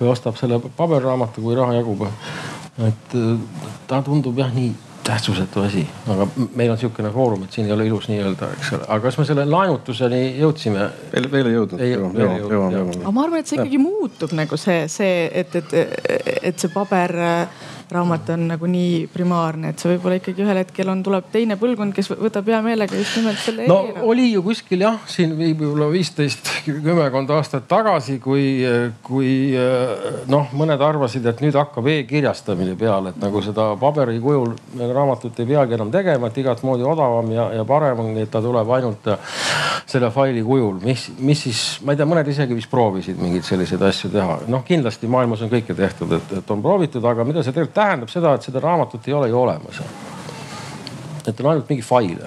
[0.00, 2.06] või ostab selle paberraamatu, kui raha jagub.
[2.86, 3.14] et
[3.88, 6.26] ta tundub jah nii tähtsusetu asi, aga
[6.58, 9.26] meil on sihukene foorum, et siin ei ole ilus nii-öelda, eks ole, aga kas me
[9.28, 10.88] selle laenutuseni jõudsime?
[11.12, 11.84] veel, veel ei jõudnud.
[11.84, 15.76] aga ma arvan, et see ikkagi muutub nagu see, see, et, et,
[16.50, 17.14] et see paber
[17.92, 21.94] raamat on nagu nii primaarne, et see võib-olla ikkagi ühel hetkel on, tuleb teine põlvkond,
[21.96, 23.66] kes võtab hea meelega just nimelt selle.
[23.70, 28.46] no e oli ju kuskil jah, siin võib-olla viisteist, kümmekond aastat tagasi, kui,
[29.06, 29.32] kui
[30.32, 35.50] noh, mõned arvasid, et nüüd hakkab e-kirjastamine peale, et nagu seda paberi kujul raamatut ei
[35.52, 39.10] peagi enam tegema, et igat moodi odavam ja, ja parem on, et ta tuleb ainult
[39.86, 43.82] selle faili kujul, mis, mis siis, ma ei tea, mõned isegi vist proovisid mingeid selliseid
[43.86, 44.38] asju teha.
[44.50, 48.10] noh, kindlasti maailmas on kõike tehtud, et, et on proovitud, aga mida see tegelikult tähendab
[48.12, 49.80] seda, et seda raamatut ei ole ju olemas.
[51.26, 52.20] et on ainult mingi fail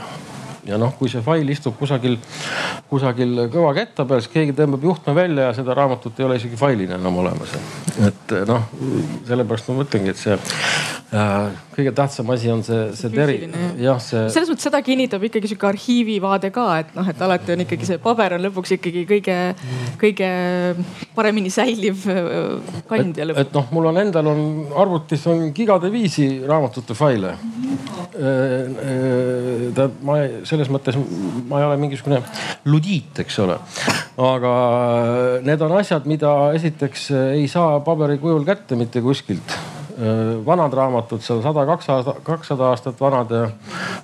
[0.67, 2.17] ja noh, kui see fail istub kusagil,
[2.89, 6.59] kusagil kõva ketta peal, siis keegi tõmbab juhtme välja ja seda raamatut ei ole isegi
[6.59, 7.55] failina enam olemas.
[8.07, 8.67] et noh,
[9.27, 13.39] sellepärast ma mõtlengi, et see äh, kõige tähtsam asi on see, see teri-,
[13.81, 14.25] jah, see.
[14.33, 18.01] selles mõttes seda kinnitab ikkagi sihuke arhiivivaade ka, et noh, et alati on ikkagi see
[18.03, 19.37] paber on lõpuks ikkagi kõige,
[20.01, 20.31] kõige
[21.15, 23.47] paremini säiliv äh, kand ja lõpuks.
[23.47, 24.43] et noh, mul on endal on
[24.83, 27.63] arvutis on gigade viisi raamatute faile mm.
[27.63, 27.88] -hmm.
[29.75, 30.97] Ta, ma selles mõttes
[31.49, 32.21] ma ei ole mingisugune
[32.69, 33.57] ludiit, eks ole.
[34.29, 34.53] aga
[35.45, 39.59] need on asjad, mida esiteks ei saa paberi kujul kätte mitte kuskilt
[40.45, 43.33] vanad raamatud, seal sada, kakssada, kakssada aastat vanad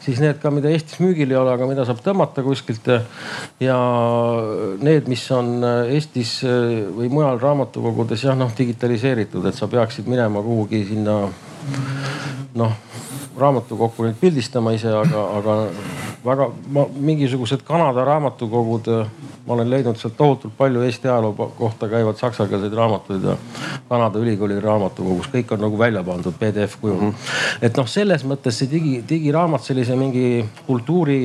[0.03, 2.89] siis need ka, mida Eestis müügil ei ole, aga mida saab tõmmata kuskilt.
[3.63, 3.77] ja
[4.83, 10.83] need, mis on Eestis või mujal raamatukogudes jah, noh digitaliseeritud, et sa peaksid minema kuhugi
[10.91, 11.19] sinna
[12.55, 12.73] noh
[13.39, 15.55] raamatukokku nüüd pildistama ise, aga, aga
[16.25, 18.87] väga ma, mingisugused Kanada raamatukogud,
[19.45, 23.35] ma olen leidnud sealt tohutult palju Eesti ajaloo kohta käivad saksakeelseid raamatuid ja
[23.89, 27.11] Kanada ülikooli raamatukogus, kõik on nagu välja pandud PDF kujul mm.
[27.11, 27.59] -hmm.
[27.67, 31.19] et noh, selles mõttes see digi, digiraamat sellise mingi kultuuri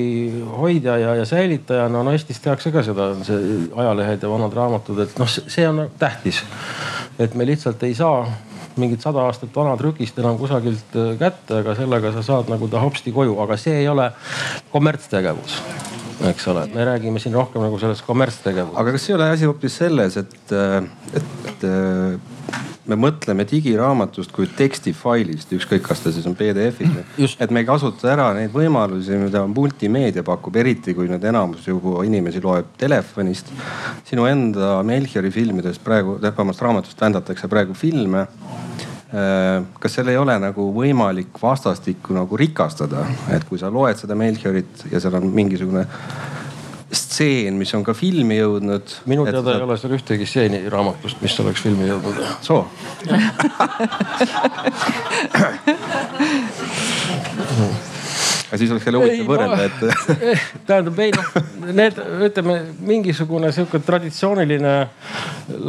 [0.59, 3.41] hoidja ja, ja säilitajana, no Eestis tehakse ka seda, see
[3.77, 6.45] ajalehed ja vanad raamatud, et noh, see on tähtis.
[7.19, 8.27] et me lihtsalt ei saa
[8.77, 12.83] mingit sada aastat vana trükist enam kusagilt äh, kätte, aga sellega sa saad nagu ta
[12.83, 14.11] hopsti koju, aga see ei ole
[14.73, 15.61] kommertstegevus
[16.29, 18.79] eks ole, me räägime siin rohkem nagu sellest kommertstegevusest.
[18.81, 20.85] aga kas ei ole asi hoopis selles, et, äh,
[21.17, 22.21] et äh,
[22.91, 27.37] me mõtleme digiraamatust kui tekstifailist, ükskõik, kas ta siis on PDF-is.
[27.41, 32.05] et me ei kasuta ära neid võimalusi, mida multimeedia pakub, eriti kui nüüd enamus juba
[32.07, 33.53] inimesi loeb telefonist.
[34.09, 40.37] sinu enda Melchiori filmidest praegu, vabandust raamatust vändatakse praegu filme äh, kas seal ei ole
[40.43, 45.87] nagu võimalik vastastikku nagu rikastada, et kui sa loed seda Melchiorit ja seal on mingisugune
[47.11, 48.87] stseen, mis on ka filmi jõudnud.
[49.11, 49.57] minu teada et...
[49.59, 52.17] ei ole seal ühtegi stseeni raamatust, mis oleks filmi jõudnud.
[52.47, 52.63] soo
[58.51, 60.23] aga siis oleks jälle huvitav võrrelda, et.
[60.67, 61.29] tähendab ei noh,
[61.71, 64.73] need ütleme mingisugune sihuke traditsiooniline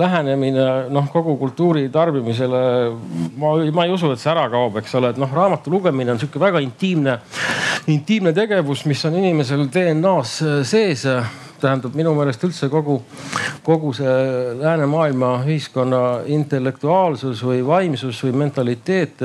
[0.01, 2.63] lähenemine noh kogu kultuuri tarbimisele.
[3.37, 6.21] ma, ma ei usu, et see ära kaob, eks ole, et noh, raamatu lugemine on
[6.21, 7.19] sihuke väga intiimne,
[7.93, 10.41] intiimne tegevus, mis on inimesel DNA-s
[10.73, 11.05] sees
[11.61, 12.97] tähendab minu meelest üldse kogu,
[13.61, 14.13] kogu see
[14.57, 16.01] läänemaailma ühiskonna
[16.33, 19.21] intellektuaalsus või vaimsus või mentaliteet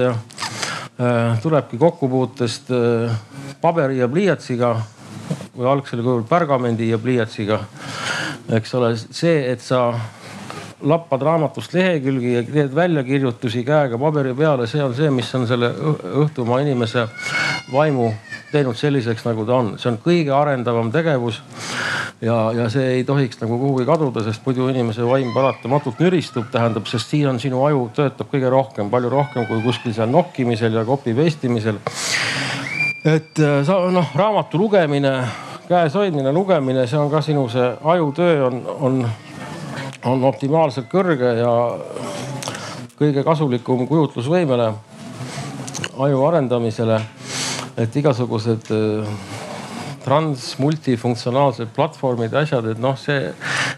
[1.42, 3.16] tulebki kokkupuutest äh,
[3.60, 4.74] paberi ja pliiatsiga
[5.56, 7.60] või algsel kujul pärgamendi ja pliiatsiga.
[8.56, 9.90] eks ole, see, et sa
[10.86, 15.72] lappad raamatust lehekülgi ja teed väljakirjutusi käega paberi peale, see on see, mis on selle
[16.24, 17.06] õhtumaa inimese
[17.72, 18.12] vaimu
[18.56, 19.74] teinud selliseks, nagu ta on.
[19.78, 21.42] see on kõige arendavam tegevus
[22.20, 26.88] ja, ja see ei tohiks nagu kuhugi kaduda, sest muidu inimese vaim paratamatult nüristub, tähendab,
[26.90, 30.84] sest siin on sinu aju töötab kõige rohkem, palju rohkem kui kuskil seal nokkimisel ja
[30.88, 31.80] copy paste imisel.
[33.04, 35.12] et äh, sa noh, raamatu lugemine,
[35.68, 39.00] käes hoidmine, lugemine, see on ka sinu see ajutöö on, on,
[40.06, 41.52] on optimaalselt kõrge ja
[42.96, 44.72] kõige kasulikum kujutlusvõimele,
[46.00, 47.00] aju arendamisele.
[47.76, 49.14] Et igasugused äh,
[50.06, 53.32] trans multifunktsionaalsed platvormid, asjad, et noh, see,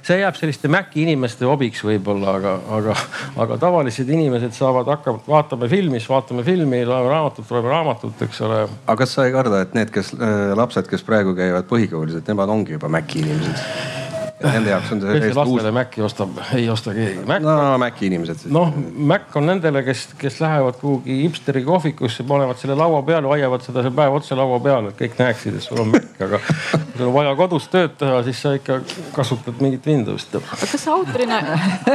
[0.04, 2.96] see jääb selliste Maci inimeste hobiks võib-olla, aga, aga,
[3.44, 8.42] aga tavalised inimesed saavad hakkama, vaatame filmi, siis vaatame filmi, loeme raamatut, loeme raamatut, eks
[8.44, 8.66] ole.
[8.84, 12.28] aga kas sa ei karda, et need, kes äh, lapsed, kes praegu käivad põhikoolis, et
[12.28, 13.97] nemad ongi juba Maci inimesed?
[14.38, 15.38] Nende jaoks on see täiesti uus.
[15.38, 17.24] lastele Maci ostab, ei osta keegi.
[17.42, 18.44] no Maci inimesed.
[18.54, 18.70] noh,
[19.10, 23.82] Mac on nendele, kes, kes lähevad kuhugi hipsteri kohvikusse, panevad selle laua peale, hoiavad seda
[23.82, 27.08] seal päev otsa laua peal, et kõik näeksid, et sul on Mac, aga kui sul
[27.08, 28.78] on vaja kodus tööd teha, siis sa ikka
[29.16, 30.38] kasutad mingit Windowsit.
[30.38, 31.40] kas sa autorina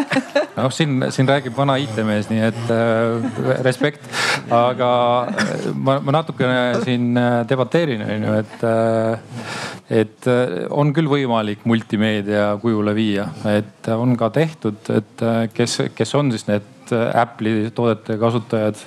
[0.58, 4.04] noh, siin, siin räägib vana IT-mees, nii et äh, respekt,
[4.52, 4.92] aga
[5.32, 10.28] äh, ma, ma natukene siin äh, debateerin, onju, et äh,, et
[10.74, 16.32] on küll võimalik multimeedia meedia kujule viia, et on ka tehtud, et kes, kes on
[16.34, 18.80] siis need Apple'i toodete kasutajad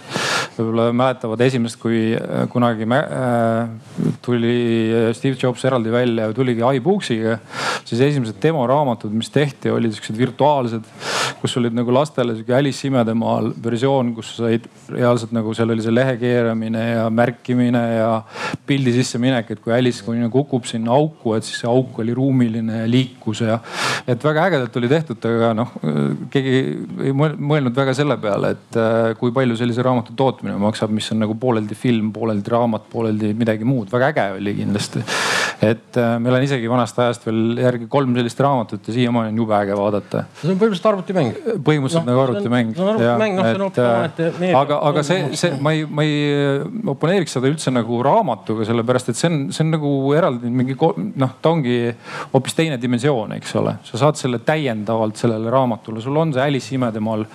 [0.57, 2.15] võib-olla mäletavad esimest, kui
[2.53, 3.69] kunagi äh,
[4.25, 4.57] tuli
[5.17, 7.39] Steve Jobs eraldi välja, tuligi iBooksiga.
[7.87, 10.87] siis esimesed demoraamatud, mis tehti, olid siuksed virtuaalsed,
[11.41, 15.85] kus olid nagu lastele sihuke Alice imedemaal versioon, kus sa said reaalselt nagu seal oli
[15.85, 18.11] see lehe keeramine ja märkimine ja
[18.67, 22.17] pildi sisseminek, et kui Alice kui nagu kukub sinna auku, et siis see auk oli
[22.17, 23.61] ruumiline ja liikus ja.
[24.07, 25.77] et väga ägedalt oli tehtud, aga noh,
[26.33, 26.57] keegi
[27.07, 31.23] ei mõelnud väga selle peale, et äh, kui palju sellise raamatu tootmine maksab, mis on
[31.25, 33.91] nagu pooleldi film, pooleldi raamat, pooleldi midagi muud.
[33.93, 35.03] väga äge oli kindlasti.
[35.67, 39.43] et äh, meil on isegi vanast ajast veel järgi kolm sellist raamatut ja siiamaani on
[39.43, 40.25] jube äge vaadata.
[40.41, 41.33] see on põhimõtteliselt arvutimäng.
[41.69, 42.75] põhimõtteliselt no, nagu arvutimäng.
[42.77, 44.53] see on arvutimäng, noh see on omaette meedia.
[44.53, 46.61] Äh, aga, aga see, see, ma ei, ma ei
[46.95, 51.37] oponeeriks seda üldse nagu raamatuga, sellepärast et see on, see on nagu eraldi mingi noh,
[51.43, 51.79] ta ongi
[52.35, 53.77] hoopis teine dimensioon, eks ole.
[53.87, 57.27] sa saad selle täiendavalt sellele raamatule, sul on see Alice imedemaal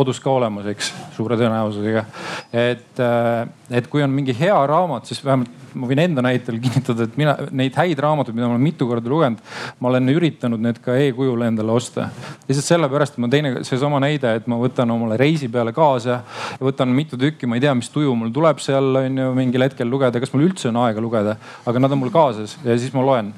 [0.00, 2.04] kodus ka olemas, eks, suure tõenäosusega.
[2.52, 7.06] et, äh, et kui on mingi hea raamat, siis vähemalt ma võin enda näitel kinnitada,
[7.08, 9.42] et mina neid häid raamatuid, mida ma olen mitu korda lugenud,
[9.80, 12.08] ma olen üritanud need ka e-kujul endale osta.
[12.48, 16.60] lihtsalt sellepärast, et ma teine, seesama näide, et ma võtan omale reisi peale kaasa ja
[16.62, 19.88] võtan mitu tükki, ma ei tea, mis tuju mul tuleb seal on ju mingil hetkel
[19.90, 21.36] lugeda, kas mul üldse on aega lugeda,
[21.68, 23.32] aga nad on mul kaasas ja siis ma loen.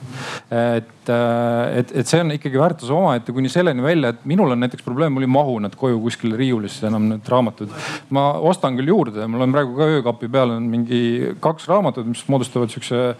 [0.50, 4.62] et, äh, et, et see on ikkagi väärtus omaette kuni selleni välja, et minul on
[4.62, 7.72] näiteks probleem, mul ei mahu nad koju kuskile riiulisse enam need raamatud.
[8.10, 11.02] ma ostan küll juurde, mul on praegu ka öökapi peal on mingi
[11.42, 13.14] kaks raamatut, mis moodustavad siukse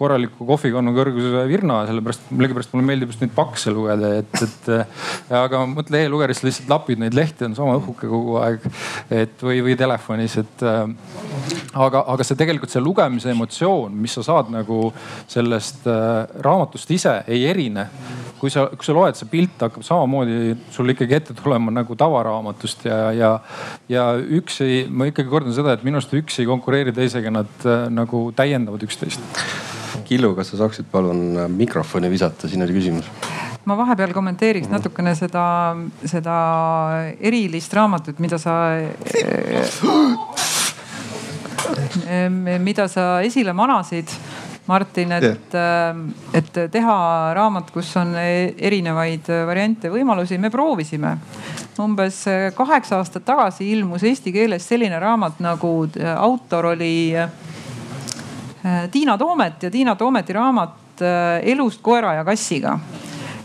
[0.00, 5.62] korraliku kohvikannu kõrguse virna, sellepärast millegipärast mulle meeldib just neid pakse lugeda, et, et aga
[5.68, 8.64] mõtle e-lugerist lihtsalt lapid neid lehti, on sama õhuke kogu aeg.
[9.12, 14.50] et või, või telefonis, et aga, aga see tegelikult see lugemise emotsioon, mis sa saad
[14.54, 14.88] nagu
[15.30, 15.86] sellest
[16.40, 17.88] raamatust ise ei erine
[18.40, 22.86] kui sa, kui sa loed, see pilt hakkab samamoodi sul ikkagi ette tulema nagu tavaraamatust
[22.88, 23.32] ja, ja,
[23.92, 24.06] ja
[24.40, 27.84] üks ei, ma ikkagi kordan seda, et minu arust üks ei konkureeri teisega, nad äh,
[27.92, 29.20] nagu täiendavad üksteist.
[30.04, 33.10] Killu, kas sa saaksid palun äh, mikrofoni visata, siin oli küsimus
[33.64, 34.78] ma vahepeal kommenteeriks mm -hmm.
[34.78, 36.36] natukene seda, seda
[37.20, 38.52] erilist raamatut, mida sa
[42.58, 44.08] mida sa esile manasid
[44.66, 45.96] Martin, et yeah.,
[46.34, 46.96] et teha
[47.34, 51.16] raamat, kus on erinevaid variante, võimalusi, me proovisime.
[51.80, 52.24] umbes
[52.54, 57.30] kaheksa aastat tagasi ilmus eesti keeles selline raamat nagu autor oli äh,
[58.90, 62.78] Tiina Toomet ja Tiina Toometi raamat äh, Elust koera ja kassiga.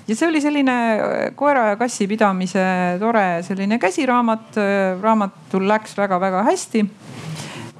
[0.07, 2.65] Ja see oli selline äh, koera ja kassi pidamise
[2.99, 4.59] tore selline käsiraamat.
[5.01, 6.85] raamatul läks väga-väga hästi.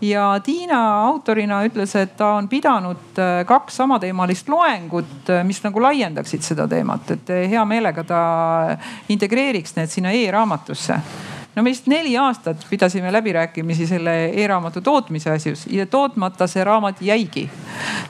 [0.01, 5.81] Ja Tiina autorina ütles, et ta on pidanud äh, kaks samateemalist loengut, äh, mis nagu
[5.81, 8.19] laiendaksid seda teemat, et hea meelega ta
[9.09, 10.99] integreeriks need sinna e-raamatusse
[11.55, 17.01] no me vist neli aastat pidasime läbirääkimisi selle e-raamatu tootmise asjus ja tootmata see raamat
[17.01, 17.49] jäigi.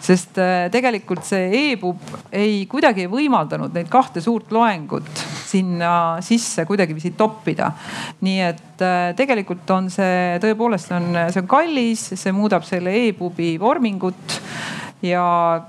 [0.01, 6.65] sest äh, tegelikult see e-pub ei kuidagi ei võimaldanud neid kahte suurt loengut sinna sisse
[6.65, 7.71] kuidagiviisi toppida.
[8.21, 13.55] nii et äh, tegelikult on see tõepoolest on, see on kallis, see muudab selle e-pubi
[13.61, 14.39] vormingut
[15.01, 15.65] ja,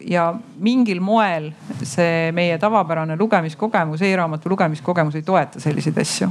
[0.00, 6.28] ja mingil moel see meie tavapärane lugemiskogemus e, e-raamatu lugemiskogemus ei toeta selliseid asju.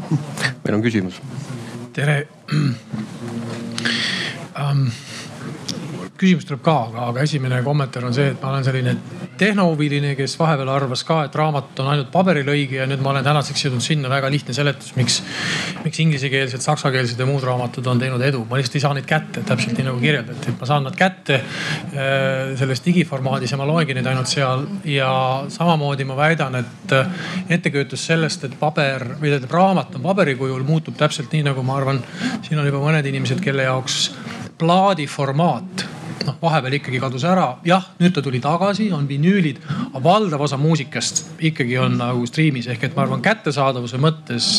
[0.64, 1.22] meil on küsimus.
[1.93, 2.76] tere um,
[6.20, 6.76] küsimus tuleb ka,
[7.07, 8.93] aga, esimene kommentaar on see, et ma olen selline
[9.41, 13.66] tehnohuviline, kes vahepeal arvas ka, et raamat on ainult paberilõige ja nüüd ma olen tänaseks
[13.66, 15.22] jõudnud sinna väga lihtne seletus, miks,
[15.86, 18.43] miks inglisekeelsed, saksakeelsed ja muud raamatud on teinud edu.
[18.49, 21.39] ma lihtsalt ei saa neid kätte, täpselt nii nagu kirjeldati, et ma saan nad kätte
[21.39, 24.68] äh, selles digiformaadis ja ma loengi neid ainult seal.
[24.86, 25.12] ja
[25.49, 27.16] samamoodi ma väidan, et äh,
[27.57, 31.80] ettekujutus sellest, et paber või tähendab raamat on paberi kujul, muutub täpselt nii, nagu ma
[31.82, 32.03] arvan,
[32.45, 34.12] siin on juba mõned inimesed, kelle jaoks
[34.62, 35.88] plaadiformaat
[36.28, 37.47] noh, vahepeal ikkagi kadus ära.
[37.65, 39.61] jah, nüüd ta tuli tagasi, on vinüülid,
[39.91, 44.49] aga valdav osa muusikast ikkagi on nagu striimis ehk et ma arvan, kättesaadavuse mõttes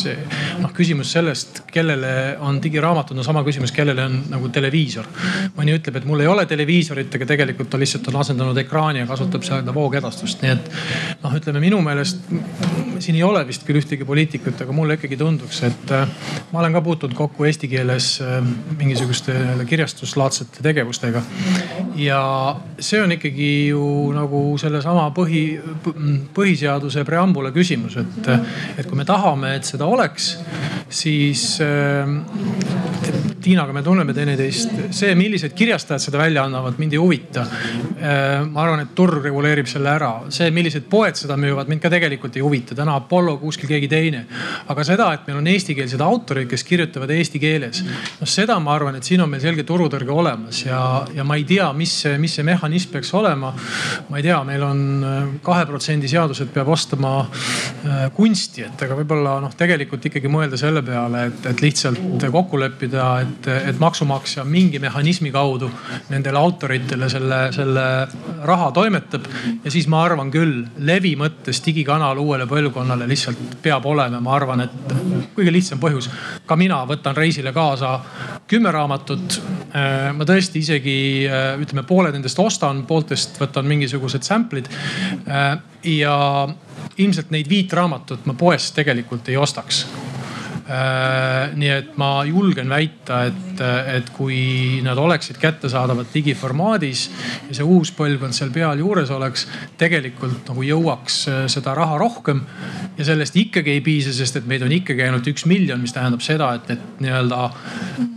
[0.63, 5.09] noh, küsimus sellest, kellele on digiraamatud, no sama küsimus, kellele on nagu televiisor.
[5.57, 9.11] mõni ütleb, et mul ei ole televiisorit, aga tegelikult ta lihtsalt on asendanud ekraani ja
[9.11, 10.73] kasutab seda voogedastust, nii et
[11.23, 12.25] noh, ütleme minu meelest
[13.03, 16.07] siin ei ole vist küll ühtegi poliitikut, aga mulle ikkagi tunduks, et äh,
[16.53, 18.39] ma olen ka puutunud kokku eesti keeles äh,
[18.79, 19.35] mingisuguste
[19.69, 21.23] kirjastuslaadsete tegevustega
[21.97, 22.23] ja
[22.79, 23.85] see on ikkagi ju
[24.15, 25.45] nagu sellesama põhi,
[26.35, 28.31] põhiseaduse preambula küsimus, et,
[28.79, 30.35] et kui me tahame, et seda oleks,
[30.93, 31.61] siis
[33.43, 34.71] Tiinaga me tunneme teineteist.
[34.95, 37.43] see, millised kirjastajad seda välja annavad, mind ei huvita.
[37.43, 40.11] Äh, ma arvan, et turg reguleerib selle ära.
[40.31, 42.75] see, millised poed seda müüvad, mind ka tegelikult ei huvita.
[42.79, 44.25] täna Apollo, kuskil keegi teine.
[44.69, 47.83] aga seda, et meil on eestikeelsed autorid, kes kirjutavad eesti keeles.
[48.21, 51.45] noh, seda ma arvan, et siin on meil selge turutõrge olemas ja, ja ma ei
[51.49, 53.53] tea, mis see, mis see mehhanism peaks olema.
[54.09, 58.87] ma ei tea, meil on äh, kahe protsendi seadus, et peab ostma äh, kunsti, et
[58.87, 63.49] aga võib-olla noh, tegelikult ikkagi mõelda selle peale, et, et lihtsalt kokku leppida, et et,
[63.73, 65.71] et maksumaksja mingi mehhanismi kaudu
[66.11, 67.87] nendele autoritele selle, selle
[68.45, 69.27] raha toimetab.
[69.65, 74.67] ja siis ma arvan küll, levi mõttes digikanal uuele põlvkonnale lihtsalt peab olema, ma arvan,
[74.67, 74.95] et
[75.37, 76.11] kõige lihtsam põhjus.
[76.47, 77.99] ka mina võtan reisile kaasa
[78.47, 79.41] kümme raamatut.
[79.73, 80.97] Äh, ma tõesti isegi
[81.29, 84.69] äh, ütleme, pooled nendest ostan, pooltest võtan mingisugused sample'id.
[85.29, 85.57] Äh,
[85.97, 86.17] ja
[87.01, 89.87] ilmselt neid viit raamatut ma poest tegelikult ei ostaks
[90.63, 93.63] nii et ma julgen väita, et,
[93.97, 97.03] et kui nad oleksid kättesaadavad digiformaadis
[97.49, 99.47] ja see uus põlvkond seal peal juures oleks,
[99.81, 102.43] tegelikult nagu jõuaks äh, seda raha rohkem.
[102.99, 106.23] ja sellest ikkagi ei piisa, sest et meid on ikkagi ainult üks miljon, mis tähendab
[106.25, 107.49] seda, et, et nii-öelda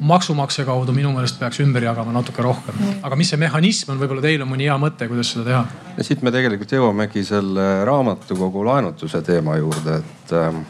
[0.05, 2.77] maksumaksja kaudu minu meelest peaks ümber jagama natuke rohkem.
[3.01, 5.63] aga mis see mehhanism on, võib-olla teil on mõni hea mõte, kuidas seda teha?
[5.97, 10.63] ja siit me tegelikult jõuamegi selle raamatukogu laenutuse teema juurde, et ähm,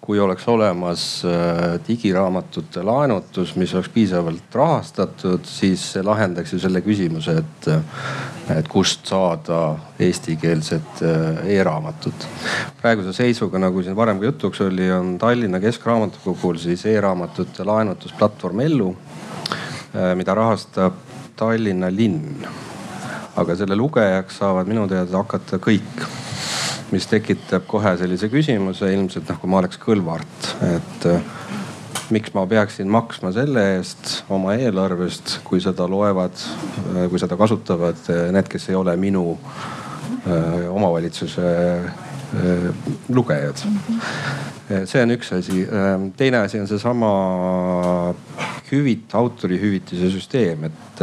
[0.00, 6.80] kui oleks olemas äh, digiraamatute laenutus, mis oleks piisavalt rahastatud, siis see lahendaks ju selle
[6.84, 7.68] küsimuse, et,
[8.56, 9.60] et kust saada
[10.00, 12.26] eestikeelset äh, e-raamatut.
[12.80, 18.94] praeguse seisuga, nagu siin varem ka jutuks oli, on Tallinna Keskraamatukogul siis e-raamatute laenutusplatvorm Ellu,
[18.96, 20.96] äh, mida rahastab
[21.36, 22.46] Tallinna linn.
[23.36, 26.02] aga selle lugejaks saavad minu teada hakata kõik
[26.90, 31.22] mis tekitab kohe sellise küsimuse ilmselt noh, kui ma oleks Kõlvart, et äh,
[32.14, 36.34] miks ma peaksin maksma selle eest oma eelarvest, kui seda loevad,
[36.94, 39.32] äh, kui seda kasutavad äh, need, kes ei ole minu
[40.70, 41.42] omavalitsuse
[43.08, 43.62] lugejad.
[44.84, 45.64] see on üks asi.
[46.16, 47.10] teine asi on seesama
[48.70, 51.02] hüvit-, autorihüvitise süsteem, et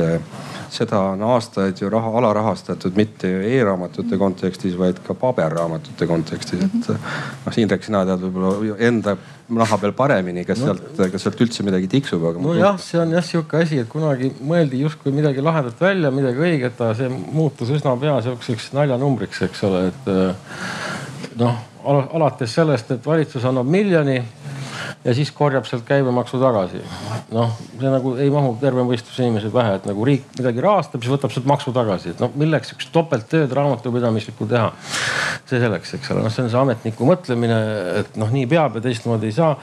[0.72, 7.58] seda on aastaid ju raha alarahastatud mitte e-raamatute kontekstis, vaid ka paberraamatute kontekstis, et noh,
[7.58, 9.16] Indrek, sina tead võib-olla enda
[9.58, 12.44] naha peal paremini, kas no, sealt, kas sealt üldse midagi tiksub, aga.
[12.44, 16.76] nojah, see on jah sihuke asi, et kunagi mõeldi justkui midagi lahedat välja, midagi õiget,
[16.82, 20.12] aga see muutus üsna pea sihukeseks naljanumbriks, eks ole, et
[21.38, 21.56] noh
[21.88, 24.18] alates sellest, et valitsus annab miljoni
[25.06, 26.82] ja siis korjab sealt käibemaksu tagasi.
[27.32, 31.14] noh, see nagu ei mahu terve mõistuse inimesel pähe, et nagu riik midagi rahastab, siis
[31.14, 34.72] võtab sealt maksu tagasi, et noh, milleks üks topelttööd raamatupidamislikku teha.
[35.48, 37.60] see selleks, eks ole, noh, see on see ametniku mõtlemine,
[38.02, 39.54] et noh, nii peab ja teistmoodi ei saa.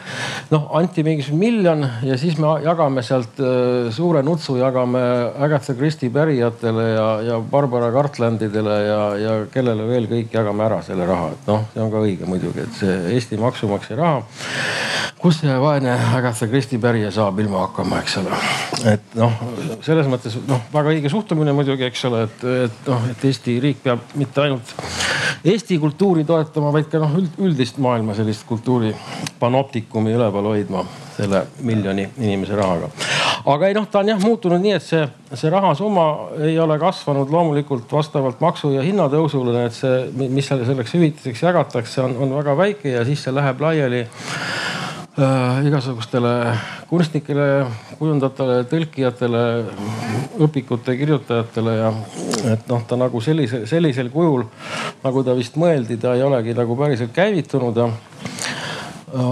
[0.53, 5.03] noh, anti mingisugune miljon ja siis me jagame sealt äh, suure nutsu, jagame
[5.45, 11.09] Agatha Christie pärijatele ja, ja Barbara Cartlandidele ja, ja kellele veel kõik jagame ära selle
[11.09, 14.23] raha, et noh, see on ka õige muidugi, et see Eesti maksumaksja raha
[15.25, 18.41] kus see vaene Agatha Christie pärija saab ilma hakkama, eks ole.
[18.91, 19.39] et noh,
[19.87, 23.81] selles mõttes noh, väga õige suhtumine muidugi, eks ole, et, et noh, et Eesti riik
[23.87, 24.75] peab mitte ainult
[25.49, 28.93] Eesti kultuuri toetama, vaid ka noh üldist maailma sellist kultuuri
[29.41, 30.85] panoptikumi üleval hoidma
[31.17, 32.91] selle miljoni inimese rahaga.
[33.49, 36.07] aga ei noh, ta on jah muutunud nii, et see, see rahasumma
[36.51, 42.19] ei ole kasvanud loomulikult vastavalt maksu ja hinnatõusule, et see, mis selleks hüvitiseks jagatakse, on,
[42.29, 44.05] on väga väike ja siis see läheb laiali
[45.15, 46.31] igasugustele
[46.91, 47.67] kunstnikele,
[48.01, 49.43] kujundajatele, tõlkijatele,
[50.43, 51.93] õpikute kirjutajatele ja
[52.51, 54.43] et noh, ta nagu sellise, sellisel kujul
[55.05, 57.89] nagu ta vist mõeldi, ta ei olegi nagu päriselt käivitunud ja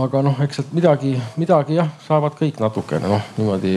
[0.05, 3.75] aga noh, eks sealt midagi, midagi jah, saavad kõik natukene noh, niimoodi.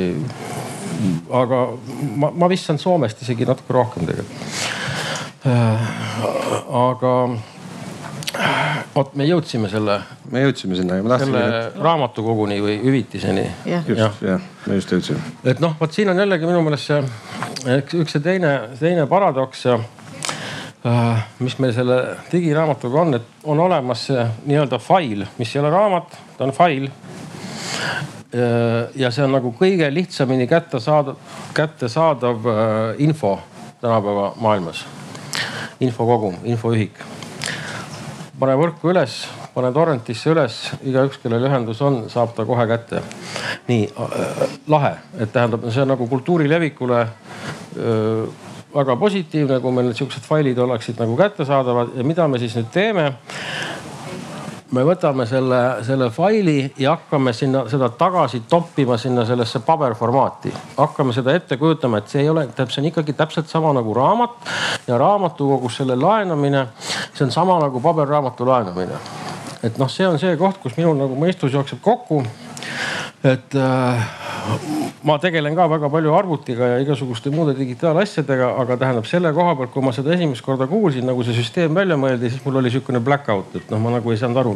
[1.33, 1.65] aga
[2.21, 4.63] ma, ma vist saan Soomest isegi natuke rohkem tegelikult.
[5.45, 5.89] Äh,
[6.85, 7.15] aga
[8.95, 9.99] vot me jõudsime selle.
[10.31, 11.31] me jõudsime sinna ja ma tahtsin.
[11.31, 11.77] selle et...
[11.83, 13.45] raamatukoguni või hüvitiseni.
[13.87, 15.21] just, jah, me just jõudsime.
[15.43, 17.01] et noh, vot siin on jällegi minu meelest see
[17.99, 19.77] üks see teine, teine paradoks ja
[20.85, 25.73] äh, mis meil selle digiraamatuga on, et on olemas see nii-öelda fail, mis ei ole
[25.73, 26.89] raamat, ta on fail.
[28.35, 31.17] Äh, ja see on nagu kõige lihtsamini kättesaadav,
[31.57, 33.39] kättesaadav äh, info
[33.81, 34.85] tänapäeva maailmas.
[35.79, 37.01] infokogum, infoühik
[38.39, 39.19] pane võrku üles,
[39.55, 43.01] pane torrentisse üles, igaüks, kellel ühendus on, saab ta kohe kätte.
[43.67, 48.43] nii äh, lahe, et tähendab, see on nagu kultuuri levikule äh,
[48.75, 52.71] väga positiivne, kui meil need sihukesed failid oleksid nagu kättesaadavad ja mida me siis nüüd
[52.73, 53.13] teeme
[54.75, 60.53] me võtame selle, selle faili ja hakkame sinna seda tagasi toppima sinna sellesse paberformaati.
[60.77, 63.93] hakkame seda ette kujutama, et see ei ole, tähendab, see on ikkagi täpselt sama nagu
[63.95, 64.49] raamat
[64.87, 66.67] ja raamatukogus selle laenamine,
[67.13, 68.99] see on sama nagu paberraamatu laenamine.
[69.63, 72.23] et noh, see on see koht, kus minul nagu mõistus jookseb kokku.
[73.23, 74.07] et äh,
[75.05, 79.71] ma tegelen ka väga palju arvutiga ja igasuguste muude digitaalasjadega, aga tähendab selle koha pealt,
[79.75, 83.01] kui ma seda esimest korda kuulsin, nagu see süsteem välja mõeldi, siis mul oli sihukene
[83.05, 84.55] black out, et noh, ma nagu ei saanud aru,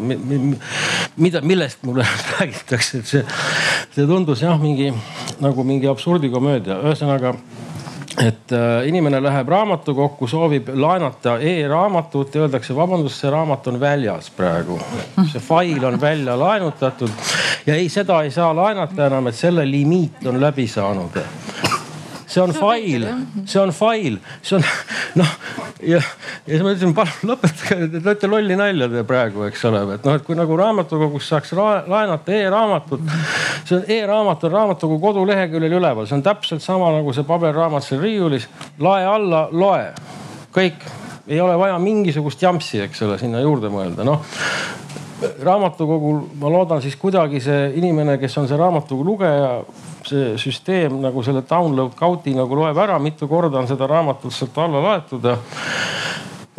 [1.21, 2.07] mida, millest mulle
[2.39, 3.23] räägitakse, et see,
[3.93, 4.89] see tundus jah, mingi
[5.43, 7.35] nagu mingi absurdikomöödia, ühesõnaga
[8.17, 14.79] et äh, inimene läheb raamatukokku, soovib laenata e-raamatut öeldakse, vabandust, see raamat on väljas praegu.
[15.31, 17.11] see fail on välja laenutatud
[17.67, 21.21] ja ei, seda ei saa laenata enam, et selle limiit on läbi saanud
[22.29, 23.05] see on fail,
[23.45, 24.65] see on fail, see on
[25.19, 25.31] noh
[25.81, 26.01] ja, ja
[26.45, 30.17] siis ma ütlesin, palun lõpetage, te teete lolli nalja te praegu, eks ole, et noh,
[30.19, 33.03] et kui nagu raamatukogus saaks laenata e-raamatut.
[33.63, 38.03] see on e-raamat on raamatukogu koduleheküljel üleval, see on täpselt sama nagu see paberraamat seal
[38.03, 38.49] riiulis.
[38.79, 39.93] lae alla, loe,
[40.55, 40.85] kõik,
[41.29, 44.25] ei ole vaja mingisugust jampsi, eks ole, sinna juurde mõelda, noh
[45.43, 49.49] raamatukogul ma loodan siis kuidagi see inimene, kes on see raamatukogu lugeja,
[50.07, 54.57] see süsteem nagu selle download count'i nagu loeb ära, mitu korda on seda raamatut sealt
[54.61, 55.35] alla laetud ja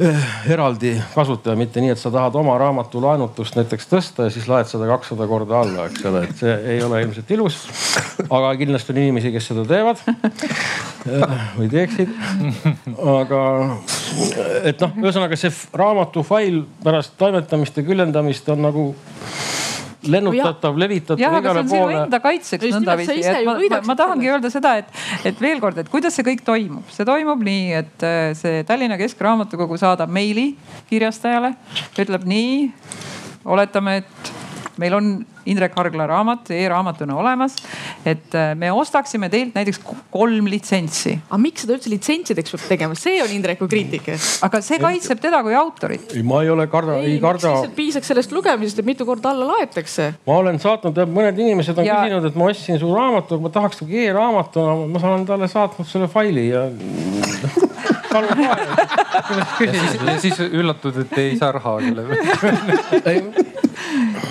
[0.01, 4.49] eh, eraldi kasutaja, mitte nii, et sa tahad oma raamatu laenutust näiteks tõsta ja siis
[4.51, 7.61] laed seda kakssada korda alla, eks ole, et see ei ole ilmselt ilus.
[8.28, 12.12] aga kindlasti on inimesi, kes seda teevad eh, või teeksid.
[13.16, 13.45] aga
[14.68, 18.91] et noh, ühesõnaga see raamatu fail pärast toimetamist ja küljendamist on nagu
[20.09, 21.96] lennutatav, levitatav igale poole.
[22.05, 25.90] enda kaitseks nõndaviisi, et ma, ma, ma tahangi öelda seda, et, et veel kord, et
[25.92, 30.53] kuidas see kõik toimub, see toimub nii, et äh, see Tallinna Keskraamatukogu saadab meili
[30.90, 31.53] kirjastajale,
[32.01, 32.55] ütleb nii,
[33.51, 34.32] oletame, et
[34.80, 35.12] meil on
[35.51, 37.57] Indrek Hargla raamat e-raamatuna olemas.
[38.05, 39.80] Et äh, me ostaksime teilt näiteks
[40.12, 41.16] kolm litsentsi.
[41.28, 44.16] aga miks seda üldse litsentsideks peab tegema, see on Indreku kriitika.
[44.46, 46.14] aga see kaitseb teda kui autorit.
[46.16, 47.55] ei, ma ei ole karda, ei karda.
[47.76, 50.12] piisaks sellest lugemisest, et mitu korda alla laetakse.
[50.26, 52.01] ma olen saatnud, mõned inimesed on ja...
[52.05, 56.48] küsinud, et ma ostsin su raamatu, ma tahaks e-raamatuna, ma olen talle saatnud selle faili
[56.51, 56.68] ja
[58.12, 58.42] palun
[60.06, 63.40] ja siis üllatud, et ei saa raha selle pealt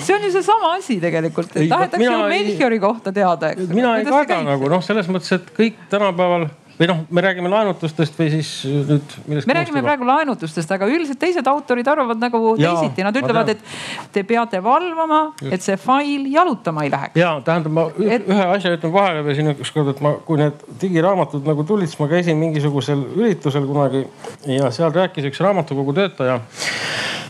[0.04, 3.70] see on ju seesama asi tegelikult, et tahetakse ju Melchiori kohta teada, eks.
[3.74, 6.48] mina ei karda nagu noh, selles mõttes, et kõik tänapäeval
[6.80, 9.50] või noh, me räägime laenutustest või siis nüüd millest?
[9.50, 14.14] me räägime praegu laenutustest, aga üldiselt teised autorid arvavad nagu ja, teisiti, nad ütlevad, et
[14.16, 15.22] te peate valvama,
[15.52, 17.20] et see fail jalutama ei läheks.
[17.20, 18.28] ja tähendab, ma et...
[18.30, 22.00] ühe asja ütlen vahele veel siin ükskord, et ma, kui need digiraamatud nagu tulid, siis
[22.00, 24.06] ma käisin mingisugusel üritusel kunagi
[24.48, 26.40] ja seal rääkis üks raamatukogu töötaja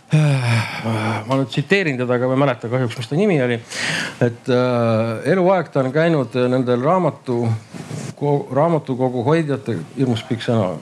[0.10, 3.60] ma nüüd tsiteerin teda, aga ma ei mäleta kahjuks, mis ta nimi oli.
[4.26, 7.44] et äh, eluaeg ta on käinud nendel raamatu,
[8.58, 10.76] raamatukogu hoidjate, hirmus pikk sõna.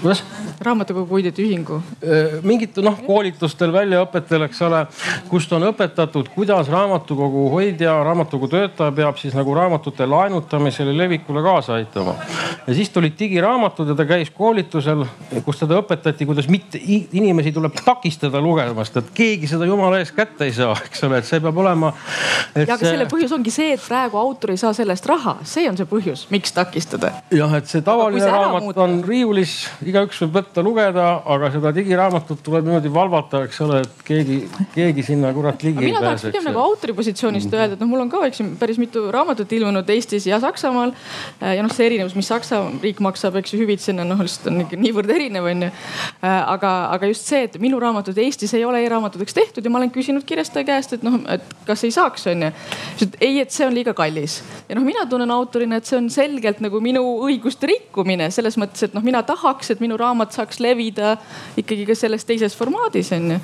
[0.00, 0.24] Kuidas?
[0.60, 1.80] raamatukogu hoidjate ühingu?
[2.04, 4.84] Äh, mingit noh, koolitustel, väljaõpetel, eks ole,
[5.30, 11.78] kust on õpetatud, kuidas raamatukogu hoidja, raamatukogu töötaja peab siis nagu raamatute laenutamisele, levikule kaasa
[11.78, 12.14] aitama.
[12.66, 15.04] ja siis tulid digiraamatud ja ta käis koolitusel,
[15.44, 20.48] kus teda õpetati, kuidas mitte inimesi tuleb takistada lugemast, et keegi seda jumala eest kätte
[20.48, 21.92] ei saa, eks ole, et see peab olema.
[22.54, 22.92] ja aga see...
[22.92, 26.26] selle põhjus ongi see, et praegu autor ei saa sellest raha, see on see põhjus,
[26.34, 27.12] miks takistada.
[27.34, 28.82] jah, et see tavaline raamat muuta...
[28.84, 29.54] on riiulis,
[29.86, 34.38] igaüks võib võtta, lugeda, aga seda digiraamatut tuleb niimoodi valvata, eks ole, et keegi,
[34.74, 35.92] keegi sinna kurat ligi ei pääse.
[35.92, 38.46] mina tahaks pigem nagu autori positsioonist mm öelda, et noh, mul on ka eks ju
[38.58, 40.92] päris mitu raamatut ilmunud Eestis ja Saksamaal.
[41.40, 44.78] ja noh, see erinevus, mis Saksa riik maksab, eks ju hüvitisena noh, lihtsalt on ikka
[44.80, 45.70] niivõrd erinev, onju.
[46.22, 49.92] aga, aga just see, et minu raamatud Eestis ei ole e-raamatuteks tehtud ja ma olen
[49.94, 52.50] küsinud kirjastaja käest, et noh, et kas ei saaks, onju.
[53.20, 56.62] ei, et see on liiga kallis ja noh, mina tunnen autorina, et see on selgelt
[56.64, 61.16] nagu minu õiguste rikkumine selles mõttes, et noh, mina tahaks, et minu raamat saaks levida
[61.56, 63.40] ikkagi ka selles teises formaadis on ju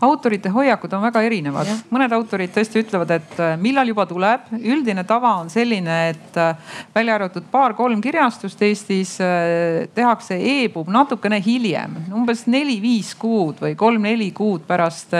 [0.00, 1.68] autorite hoiakud on väga erinevad.
[1.92, 4.48] mõned autorid tõesti ütlevad, et äh, millal juba tuleb.
[4.56, 6.56] üldine tava on selline, et äh,
[6.94, 14.30] välja arvatud paar-kolm kirjastust Eestis äh, tehakse e-pub natukene hiljem, umbes neli-viis kuud või kolm-neli
[14.32, 15.12] kuud pärast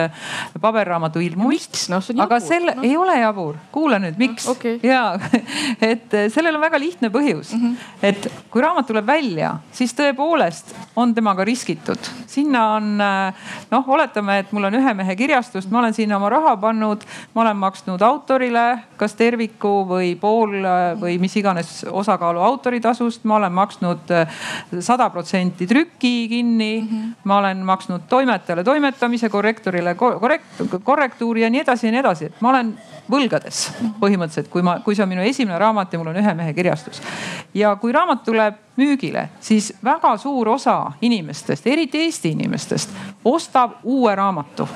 [0.61, 1.77] paberraamatu ilmumist.
[1.91, 2.23] jabur.
[2.25, 2.83] aga selle no.
[2.87, 4.57] ei ole jabur, kuula nüüd, miks no,.
[4.57, 4.81] Okay.
[4.83, 5.19] ja
[5.93, 7.77] et sellel on väga lihtne põhjus mm, -hmm.
[8.03, 11.99] et kui raamat tuleb välja, siis tõepoolest on temaga riskitud.
[12.27, 16.31] sinna on noh, oletame, et mul on on ühe mehe kirjastust, ma olen sinna oma
[16.33, 17.05] raha pannud,
[17.35, 18.65] ma olen maksnud autorile
[19.01, 20.57] kas terviku või pool
[21.01, 24.41] või mis iganes osakaalu autoritasust, ma olen maksnud äh,
[24.79, 27.13] sada protsenti trüki kinni mm, -hmm.
[27.25, 32.41] ma olen maksnud toimetajale toimetamise, korrektorile korrekt, korrektuuri ja nii edasi ja nii edasi, et
[32.41, 32.75] ma olen
[33.11, 33.63] võlgades
[34.01, 37.03] põhimõtteliselt, kui ma, kui see on minu esimene raamat ja mul on ühe mehe kirjastus.
[37.55, 42.91] ja kui raamat tuleb müügile, siis väga suur osa inimestest, eriti Eesti inimestest,
[43.25, 44.69] ostab uue raamatu.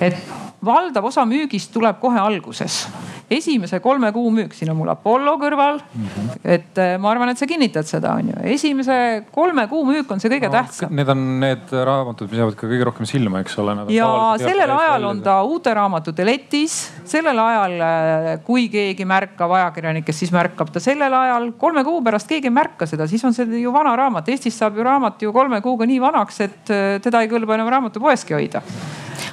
[0.00, 0.16] et
[0.64, 2.86] valdav osa müügist tuleb kohe alguses
[3.30, 6.06] esimese kolme kuu müük, siin on mul Apollo kõrval mm.
[6.06, 6.38] -hmm.
[6.44, 8.36] et äh, ma arvan, et sa kinnitad seda, on ju.
[8.54, 10.94] esimese kolme kuu müük on see kõige no, tähtsam.
[10.96, 13.76] Need on need raamatud, mis jäävad ka kõige rohkem silma, eks ole.
[13.92, 14.08] ja
[14.40, 20.32] sellel ajal on ta uute raamatute letis, sellel ajal, äh, kui keegi märkab ajakirjanikest, siis
[20.32, 21.52] märkab ta sellel ajal.
[21.58, 24.28] kolme kuu pärast keegi ei märka seda, siis on see ju vana raamat.
[24.28, 27.68] Eestis saab ju raamat ju kolme kuuga nii vanaks, et äh, teda ei kõlba enam
[27.68, 28.62] raamatupoeski hoida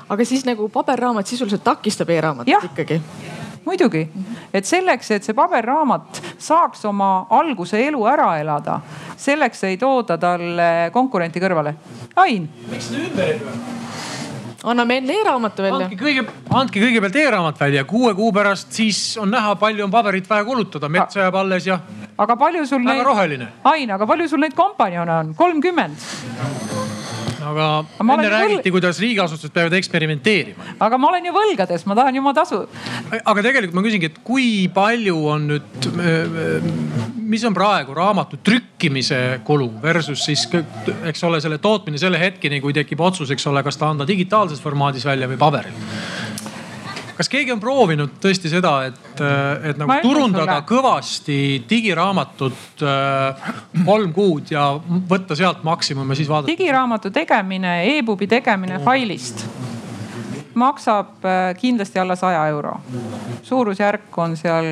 [0.09, 3.01] aga siis nagu paberraamat sisuliselt takistab e-raamatut ikkagi?
[3.65, 4.05] Muidugi,
[4.53, 8.79] et selleks, et see paberraamat saaks oma alguse elu ära elada,
[9.17, 11.75] selleks ei tooda talle konkurenti kõrvale.
[12.15, 12.49] Ain.
[12.71, 13.75] miks te ümber ei pööra?
[14.65, 15.85] anname enne e-raamatu välja.
[15.85, 20.29] andke kõige, andke kõigepealt e-raamat välja, kuue kuu pärast siis on näha, palju on paberit
[20.29, 21.79] vaja kulutada, mets jääb alles ja.
[22.17, 23.05] aga palju sul väga neid.
[23.05, 23.51] roheline.
[23.73, 25.33] Ain, aga palju sul neid kompanjone on?
[25.37, 26.84] kolmkümmend
[27.45, 27.67] aga,
[28.01, 30.75] enne räägiti kuidas riigiasutused peavad eksperimenteerima.
[30.79, 32.61] aga ma olen ju võlgades, ma tahan ju oma tasu.
[33.21, 35.89] aga tegelikult ma küsingi, et kui palju on nüüd,
[37.25, 40.47] mis on praegu raamatu trükkimise kulu versus siis,
[41.05, 44.61] eks ole, selle tootmine selle hetkeni, kui tekib otsus, eks ole, kas ta anda digitaalses
[44.63, 45.83] formaadis välja või paberil
[47.17, 50.65] kas keegi on proovinud tõesti seda, et, äh, et nagu turundada sulle.
[50.69, 51.37] kõvasti
[51.69, 53.53] digiraamatut äh,
[53.85, 54.67] kolm kuud ja
[55.09, 56.51] võtta sealt maksimum ja siis vaadata?
[56.51, 59.45] digiraamatu tegemine e, e-pubi tegemine failist
[60.55, 62.79] maksab äh, kindlasti alla saja euro.
[63.43, 64.65] suurusjärk on seal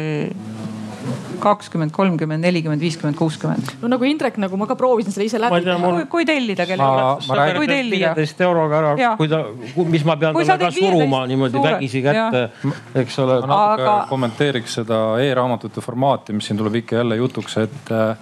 [1.41, 3.73] kakskümmend, kolmkümmend, nelikümmend, viiskümmend, kuuskümmend.
[3.81, 6.03] no nagu Indrek, nagu ma ka proovisin selle ise läbi teha mul....
[6.11, 7.57] kui tellida kellelegi.
[7.57, 8.13] kui tellida.
[8.13, 9.43] viieteist euroga ära, kui ta,
[9.93, 12.43] mis ma pean talle ka suruma niimoodi vägisi kätte,
[13.03, 13.39] eks ole.
[13.41, 13.95] ma natuke Aga...
[14.09, 18.17] kommenteeriks seda e-raamatute formaati, mis siin tuleb ikka jälle jutuks, et äh,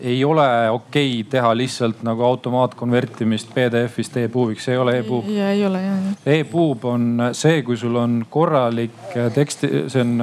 [0.00, 5.28] ei ole okei okay teha lihtsalt nagu automaatkonvertimist PDF-ist e-puubiks, see ei ole e-puub.
[5.28, 6.08] ei ole jah.
[6.38, 10.14] E-puub on see, kui sul on korralik teksti, see on,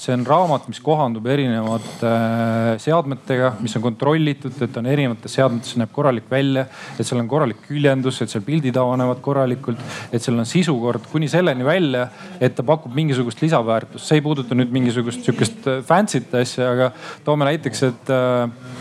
[0.00, 5.76] see on raamat, mis kohandub erinevate äh, seadmetega, mis on kontrollitud, et on erinevates seadmetes
[5.80, 6.66] näeb korralik välja,
[6.96, 11.28] et seal on korralik küljendus, et seal pildid avanevad korralikult, et seal on sisukord kuni
[11.30, 12.06] selleni välja,
[12.40, 14.06] et ta pakub mingisugust lisaväärtust.
[14.06, 16.92] see ei puuduta nüüd mingisugust sihukest äh, fancy't asja, aga
[17.24, 18.79] toome näiteks, et äh,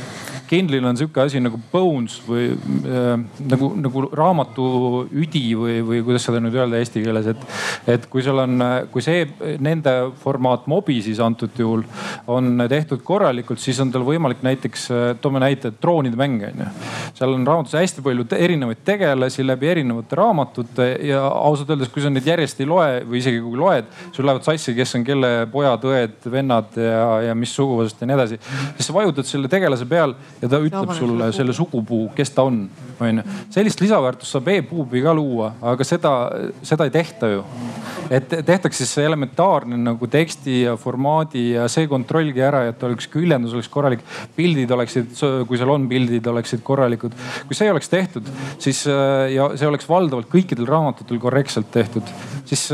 [0.50, 3.12] Kindlil on sihuke asi nagu bones või äh,
[3.52, 4.70] nagu, nagu raamatu
[5.14, 7.44] üdi või, või kuidas seda nüüd öelda eesti keeles, et,
[7.96, 8.58] et kui sul on,
[8.94, 9.28] kui see
[9.62, 9.94] nende
[10.24, 11.84] formaat mobi siis antud juhul
[12.30, 14.88] on tehtud korralikult, siis on tal võimalik näiteks,
[15.22, 16.70] toome näite, droonide mäng on ju.
[17.18, 22.12] seal on raamatus hästi palju erinevaid tegelasi läbi erinevate raamatute ja ausalt öeldes, kui sa
[22.12, 25.86] neid järjest ei loe või isegi kui loed, sul lähevad sassi, kes on kelle pojad,
[25.90, 28.40] õed, vennad ja, ja mis suguvõsast ja nii edasi.
[28.78, 32.64] siis sa vajutad selle tegelase peal ja ta ütleb sulle selle sugupuu, kes ta on,
[33.00, 33.26] onju.
[33.54, 36.14] sellist lisaväärtust saab e-puubi ka luua, aga seda,
[36.64, 37.44] seda ei tehta ju
[38.10, 43.08] et tehtaks siis see elementaarne nagu teksti ja formaadi ja see kontrollgi ära, et oleks
[43.12, 44.02] küljendus oleks korralik,
[44.36, 45.14] pildid oleksid,
[45.48, 47.16] kui seal on pildid, oleksid korralikud.
[47.48, 48.30] kui see oleks tehtud,
[48.62, 48.82] siis
[49.34, 52.10] ja see oleks valdavalt kõikidel raamatutel korrektselt tehtud,
[52.50, 52.66] siis,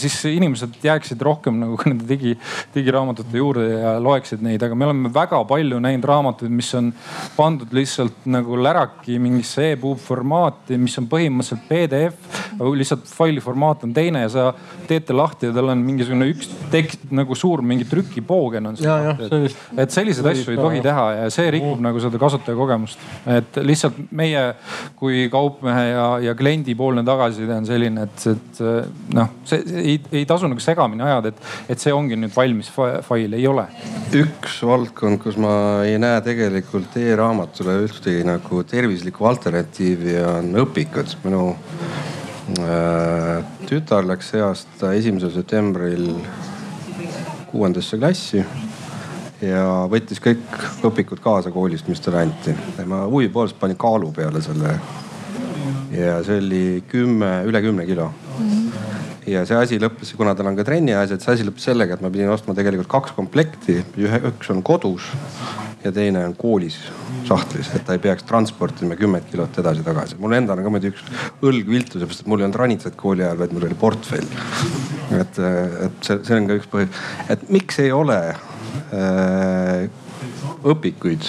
[0.00, 2.36] siis inimesed jääksid rohkem nagu nende digi,
[2.74, 6.92] digiraamatute juurde ja loeksid neid, aga me oleme väga palju näinud raamatuid, mis on
[7.36, 12.40] pandud lihtsalt nagu läraki mingisse e-puub formaati, mis on põhimõtteliselt PDF,
[12.76, 14.46] lihtsalt faili formaat on teine ja sa
[14.88, 19.12] teete lahti ja tal on mingisugune üks tekst nagu suur mingi trükipoogen on seal.
[19.16, 21.86] Et, et selliseid asju ei tohi teha ja see rikub mm.
[21.88, 23.06] nagu seda kasutajakogemust.
[23.32, 24.44] et lihtsalt meie
[24.98, 28.62] kui kaupmehe ja, ja kliendi poolne tagasiside on selline, et, et
[29.16, 31.42] noh, see ei, ei tasu nagu segamini ajada, et,
[31.74, 33.66] et see ongi nüüd valmis fail, ei ole.
[34.16, 35.54] üks valdkond, kus ma
[35.86, 41.18] ei näe tegelikult e-raamatule ühtegi nagu tervislikku alternatiivi on õpikud.
[41.24, 41.44] minu
[42.42, 46.08] Äh, tütar läks see aasta esimesel septembril
[47.52, 48.42] kuuendasse klassi
[49.46, 52.54] ja võttis kõik õpikud kaasa koolist, mis talle anti.
[52.84, 54.74] ma huvi poolest panin kaalu peale selle.
[55.94, 58.10] ja see oli kümme, üle kümne kilo.
[59.26, 62.10] ja see asi lõppes, kuna tal on ka trenniasjad, see asi lõppes sellega, et ma
[62.10, 65.08] pidin ostma tegelikult kaks komplekti, ühe, üks on kodus
[65.84, 66.76] ja teine on koolis
[67.28, 70.18] sahtlis, et ta ei peaks transportima kümmet kilot edasi-tagasi.
[70.22, 71.04] mul endal on ka muidu üks
[71.42, 74.28] õlg viltu, seepärast et mul ei olnud ranitsat kooli ajal, vaid mul oli portfell.
[75.18, 75.42] et,
[75.86, 77.02] et see, see on ka üks põhjus,
[77.32, 79.88] et miks ei ole äh,
[80.62, 81.28] õpikuid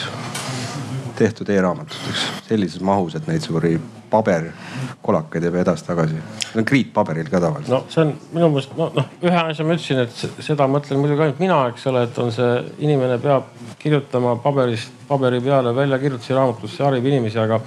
[1.17, 3.77] tehtud e-raamatuteks sellises mahus, et neid suuri
[4.13, 6.21] paberkolakaid jääb edasi-tagasi.
[6.45, 7.73] see on kriitpaberil ka tavaliselt.
[7.73, 11.25] no see on minu meelest no, noh, ühe asja ma ütlesin, et seda mõtlen muidugi
[11.25, 12.51] ainult mina, eks ole, et on see
[12.85, 13.49] inimene peab
[13.81, 17.59] kirjutama paberist, paberi peale väljakirjutusi raamatusse, harib inimesi, aga,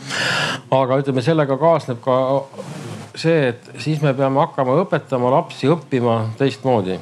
[0.79, 2.17] aga ütleme, sellega kaasneb ka
[3.17, 6.99] see, et siis me peame hakkama õpetama lapsi õppima teistmoodi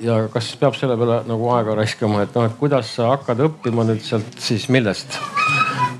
[0.00, 3.86] ja kas peab selle peale nagu aega raiskama, et noh, et kuidas sa hakkad õppima
[3.88, 5.18] nüüd sealt siis millest?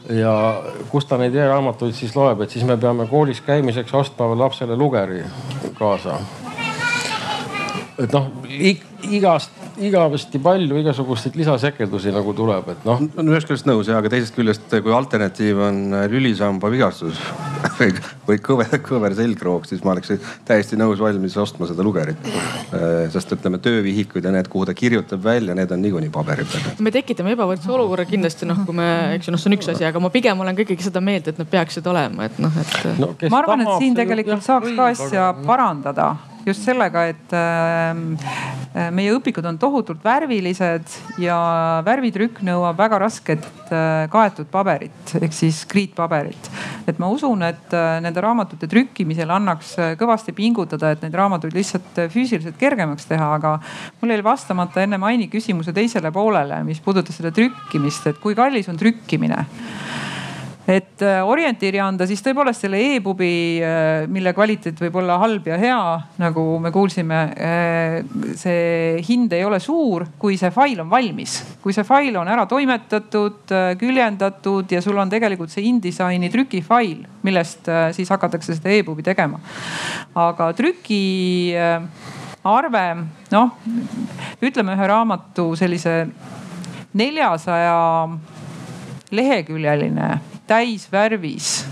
[0.08, 4.76] Ja kust ta neid e-raamatuid siis loeb, et siis me peame koolis käimiseks ostma lapsele
[4.76, 5.24] lugeri
[5.78, 6.18] kaasa.
[7.98, 8.30] et noh,
[9.10, 9.50] igast
[9.84, 13.02] igavesti palju igasuguseid lisasekeldusi nagu tuleb, et noh.
[13.14, 17.20] no ühest küljest nõus ja, aga teisest küljest, kui alternatiiv on lülisamba vigastus
[17.78, 17.92] või,
[18.28, 20.14] või kõver, kõver selgroog, siis ma oleks
[20.48, 22.30] täiesti nõus valmis ostma seda lugerit.
[23.12, 26.70] Sest ütleme, töövihikud ja need, kuhu ta kirjutab välja, need on niikuinii paberi peal.
[26.84, 29.86] me tekitame ebavõrdse olukorra kindlasti noh, kui me, eks ju noh, see on üks asi,
[29.88, 32.98] aga ma pigem olen ka ikkagi seda meelt, et nad peaksid olema, et noh, et
[33.00, 33.12] no,.
[33.30, 36.12] ma arvan, et siin tegelikult saaks ka asja parandada
[36.46, 38.14] just sellega, et ähm,
[38.74, 41.38] äh, meie õpikud on tohutult värvilised ja
[41.86, 46.50] värvitrükk nõuab väga rasket äh, kaetud paberit ehk siis kriitpaberit.
[46.88, 52.04] et ma usun, et äh, nende raamatute trükkimisel annaks kõvasti pingutada, et neid raamatuid lihtsalt
[52.12, 53.58] füüsiliselt kergemaks teha, aga
[54.00, 58.68] mul jäi vastamata enne Maini küsimuse teisele poolele, mis puudutas seda trükkimist, et kui kallis
[58.72, 59.44] on trükkimine
[60.68, 63.30] et äh, orientiiri anda, siis tõepoolest selle e-pubi,
[63.64, 65.78] äh, mille kvaliteet võib olla halb ja hea,
[66.20, 67.94] nagu me kuulsime, äh,
[68.36, 71.38] see hind ei ole suur, kui see fail on valmis.
[71.62, 73.48] kui see fail on ära toimetatud,
[73.80, 79.40] küljendatud ja sul on tegelikult see InDesigni trükifail, millest siis hakatakse seda e-pubi tegema.
[80.20, 81.56] aga trüki
[82.44, 82.86] arve,
[83.32, 83.56] noh
[84.44, 86.02] ütleme ühe raamatu sellise
[86.92, 87.78] neljasaja
[89.16, 90.16] leheküljeline
[90.48, 91.66] täisvärvis,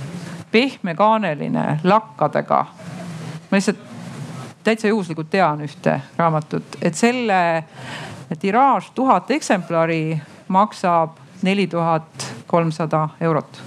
[0.52, 2.66] pehmekaaneline, lakkadega.
[3.50, 3.78] ma lihtsalt
[4.64, 7.64] täitsa juhuslikult tean ühte raamatut, et selle
[8.38, 10.18] tiraaž tuhat eksemplari
[10.48, 13.62] maksab neli tuhat kolmsada eurot.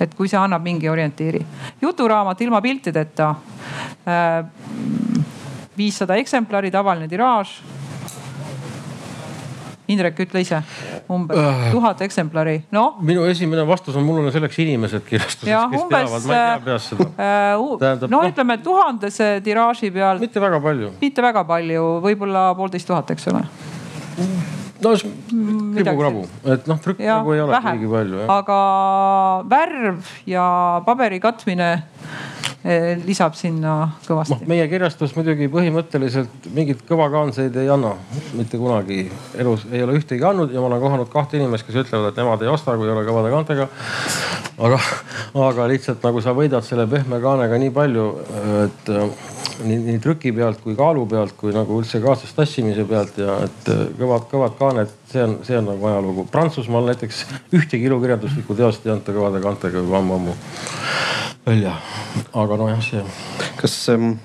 [0.00, 1.46] et kui see annab mingi orientiiri.
[1.82, 3.34] juturaamat ilma piltideta,
[4.06, 4.44] äh,
[5.76, 7.62] viissada eksemplari, tavaline tiraaž
[9.88, 10.58] Indrek, ütle ise,
[11.08, 12.98] umbes uh, tuhat eksemplari, noh.
[13.00, 16.60] minu esimene vastus on, mul on selleks inimesed kirjastuses, kes umbes, teavad, ma ei tea
[16.66, 17.72] peast seda uh,.
[17.80, 20.20] Tähendab, no, no ütleme tuhandese tiraaži peal.
[20.20, 20.92] mitte väga palju.
[21.00, 23.46] mitte väga palju, võib-olla poolteist tuhat, eks ole
[24.82, 24.94] no
[25.74, 28.24] kribu-krabu, et noh trükk nagu ei ole kuigi palju.
[28.30, 28.58] aga
[29.50, 30.46] värv ja
[30.86, 31.70] paberi katmine
[33.06, 34.48] lisab sinna kõvasti no,.
[34.50, 37.94] meie kirjastus muidugi põhimõtteliselt mingeid kõvakaanseid ei anna,
[38.36, 39.06] mitte kunagi
[39.40, 42.44] elus ei ole ühtegi andnud ja ma olen kohanud kahte inimest, kes ütlevad, et nemad
[42.44, 43.68] ei osta, kui ei ole kõvade kaantega.
[44.68, 44.80] aga,
[45.48, 48.06] aga lihtsalt nagu sa võidad selle pehme kaanega nii palju,
[48.66, 48.92] et
[49.64, 53.70] nii, nii trüki pealt kui kaalu pealt kui nagu üldse kaasas tassimise pealt ja et
[53.98, 56.26] kõvad, kõvad kaaned, see on, see on nagu ajalugu.
[56.32, 57.24] Prantsusmaal näiteks
[57.58, 60.36] ühtegi ilukirjanduslikku teost ei anta kõvade kaantega juba ammu-ammu
[61.48, 61.74] välja,
[62.36, 63.02] aga nojah, see.
[63.60, 64.16] kas ähm,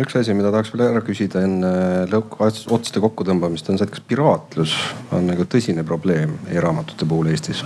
[0.00, 1.72] üks asi, mida tahaks veel ära küsida enne
[2.12, 4.76] otsade kokkutõmbamist on see, et kas piraatlus
[5.16, 7.64] on nagu tõsine probleem e-raamatute puhul Eestis?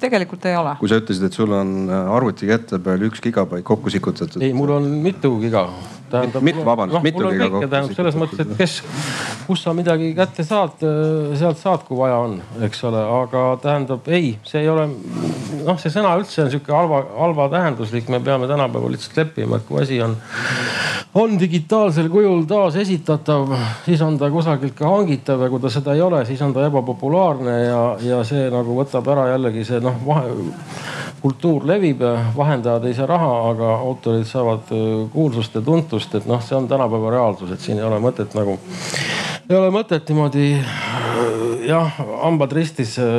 [0.00, 0.74] Tegelikult ei ole.
[0.80, 4.42] kui sa ütlesid, et sul on arvutikette peal üks gigabait kokku sikutatud.
[4.42, 5.68] ei, mul on mitu giga
[6.10, 6.44] tähendab.
[6.44, 7.70] mit-, vabandust no,, mitu giga kokku.
[7.70, 8.76] tähendab selles mõttes, et kes,
[9.46, 10.82] kus sa midagi kätte saad,
[11.38, 14.88] sealt saad, kui vaja on, eks ole, aga tähendab ei, see ei ole,
[15.64, 19.68] noh, see sõna üldse on sihuke halva, halva tähenduslik, me peame tänapäeval lihtsalt leppima, et
[19.68, 20.16] kui asi on,
[21.18, 23.54] on digitaalsel kujul taasesitatav,
[23.86, 26.66] siis on ta kusagilt ka hangitav ja kui ta seda ei ole, siis on ta
[26.68, 30.32] ebapopulaarne ja, ja see nagu võtab ära jällegi see noh vahe
[31.22, 32.02] kultuur levib,
[32.36, 36.68] vahendajad ei saa raha, aga autorid saavad äh, kuulsust ja tuntust, et noh, see on
[36.70, 38.58] tänapäeva reaalsus, et siin ei ole mõtet nagu,
[39.48, 43.10] ei ole mõtet niimoodi äh, jah, hambad ristis äh,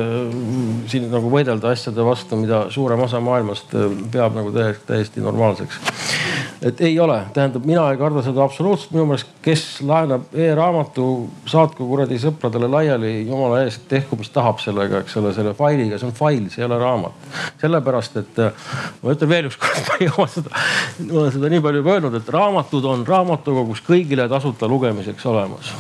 [0.91, 3.75] siin nagu võidelda asjade vastu, mida suurem osa maailmast
[4.13, 6.08] peab nagu täiesti normaalseks
[6.61, 11.05] et ei ole, tähendab, mina ei karda seda absoluutselt, minu meelest, kes laenab e-raamatu,
[11.47, 16.09] saatku kuradi sõpradele laiali, jumala eest, tehku mis tahab sellega, eks ole, selle failiga, see
[16.09, 17.29] on fail, see ei ole raamat.
[17.61, 18.43] sellepärast, et
[19.03, 20.65] ma ütlen veel ükskord, ma ei oma seda,
[21.05, 25.73] ma olen seda nii palju juba öelnud, et raamatud on raamatukogus kõigile tasuta lugemiseks olemas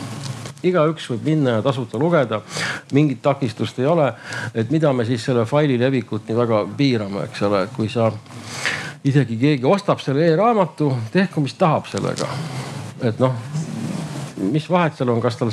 [0.65, 2.41] igaüks võib minna ja tasuta lugeda,
[2.91, 4.09] mingit takistust ei ole.
[4.53, 8.09] et mida me siis selle faili levikut nii väga piirame, eks ole, et kui sa
[9.03, 12.27] isegi keegi ostab selle e-raamatu, tehku mis tahab sellega.
[13.03, 13.35] et noh,
[14.39, 15.51] mis vahet seal on, kas tal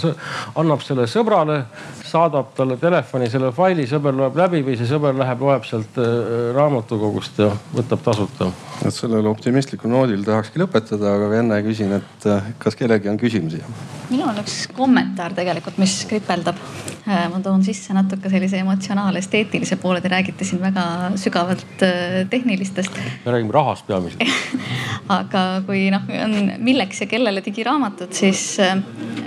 [0.60, 1.60] annab selle sõbrale,
[2.06, 6.52] saadab talle telefoni selle faili, sõber loeb läbi või see sõber läheb, loeb sealt äh,
[6.56, 8.50] raamatukogust ja võtab tasuta.
[8.84, 13.62] et sellel optimistlikul noodil tahakski lõpetada, aga enne küsin, et äh, kas kellelgi on küsimusi?
[14.10, 16.60] minul on üks kommentaar tegelikult, mis kripeldab.
[17.06, 21.82] Äh, ma toon sisse natuke sellise emotsionaal-esteetilise poole, te räägite siin väga sügavalt
[22.30, 23.02] tehnilistest.
[23.24, 24.22] me räägime rahast peamiselt
[25.18, 28.56] aga kui noh, on milleks ja kellele digiraamatud, siis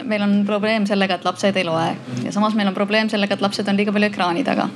[0.04, 1.88] meil on probleem sellega, et lapsed ei loe
[2.24, 4.70] ja samas meil on probleem sellega, et lapsed on liiga palju ekraani taga.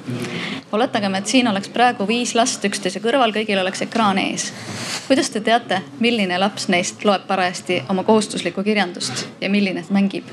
[0.72, 4.52] oletagem, et siin oleks praegu viis last üksteise kõrval, kõigil oleks ekraan ees.
[5.08, 10.30] kuidas te teate, milline laps neist loeb parajasti oma kohustuslikku kirjandust ja milline mängib?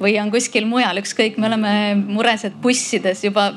[0.00, 3.48] Või on kuskil mujal, ükskõik, me oleme mures, et bussides juba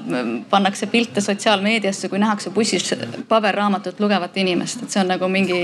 [0.49, 2.93] pannakse pilte sotsiaalmeediasse, kui nähakse bussis
[3.29, 5.61] paberraamatut lugevat inimest, et see on nagu mingi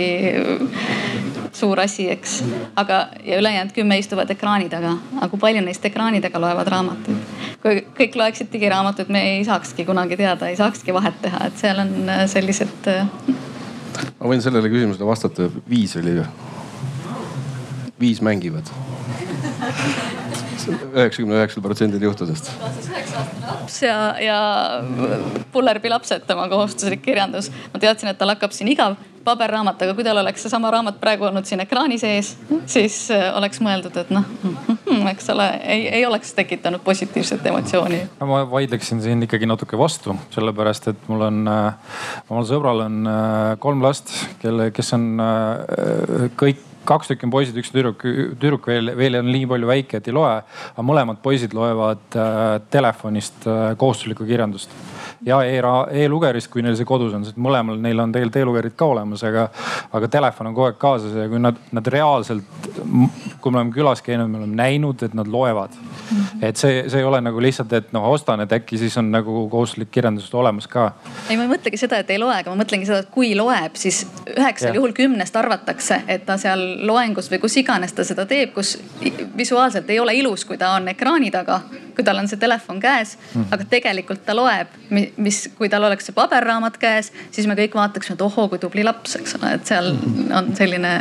[1.53, 2.39] suur asi, eks.
[2.75, 7.33] aga, ja ülejäänud kümme istuvad ekraani taga, aga kui palju neist ekraani taga loevad raamatuid?
[7.63, 11.79] kui kõik loeksid digiraamatuid, me ei saakski kunagi teada, ei saakski vahet teha, et seal
[11.79, 12.89] on äh, sellised.
[12.91, 13.05] Äh,
[14.19, 16.27] ma võin sellele küsimusele vastata, viis oli ju.
[18.03, 18.67] viis mängivad
[20.93, 22.51] üheksakümne üheksal protsendil juhtudest.
[23.47, 24.37] laps ja, ja
[25.51, 27.51] pullerbi lapsed, tema kohustuslik kirjandus.
[27.73, 31.27] ma teadsin, et tal hakkab siin igav paberraamat, aga kui tal oleks seesama raamat praegu
[31.29, 32.33] olnud siin ekraani sees,
[32.69, 34.27] siis äh, oleks mõeldud, et noh,
[35.13, 38.01] eks ole, ei, ei oleks tekitanud positiivset emotsiooni.
[38.19, 41.95] ma vaidleksin siin ikkagi natuke vastu, sellepärast et mul on, äh,
[42.29, 44.11] omal sõbral on äh, kolm last,
[44.43, 45.09] kelle, kes on
[46.39, 48.03] kõik kaks tükki on poisid, üks tüdruk,
[48.39, 50.35] tüdruk veel, veel on nii palju väike, et ei loe.
[50.73, 54.73] aga mõlemad poisid loevad äh, telefonist äh, kohustuslikku kirjandust
[55.25, 59.23] ja e-lugerist, kui neil see kodus on, sest mõlemal neil on tegelikult e-lugerid ka olemas,
[59.27, 59.47] aga,
[59.95, 62.67] aga telefon on kogu aeg kaasas ja kui nad, nad reaalselt,
[63.41, 65.75] kui me oleme külas käinud, me oleme näinud, et nad loevad.
[66.41, 69.47] et see, see ei ole nagu lihtsalt, et noh, ostan, et äkki siis on nagu
[69.51, 70.91] kohustuslik kirjandus olemas ka.
[71.29, 73.77] ei, ma ei mõtlegi seda, et ei loe, aga ma mõtlengi seda, et kui loeb,
[73.79, 74.03] siis
[74.35, 78.75] üheksal juhul kümnest arvatakse, et ta seal loengus või kus iganes ta seda teeb, kus
[79.37, 81.61] visuaalselt ei ole ilus, kui ta on ekraani taga,
[81.95, 83.53] kui tal on see telefon käes mm, -hmm.
[83.53, 84.67] aga tegelikult ta loeb
[85.17, 88.85] mis, kui tal oleks see paberraamat käes, siis me kõik vaataksime, et ohoo, kui tubli
[88.85, 89.91] laps, eks ole, et seal
[90.33, 90.93] on selline.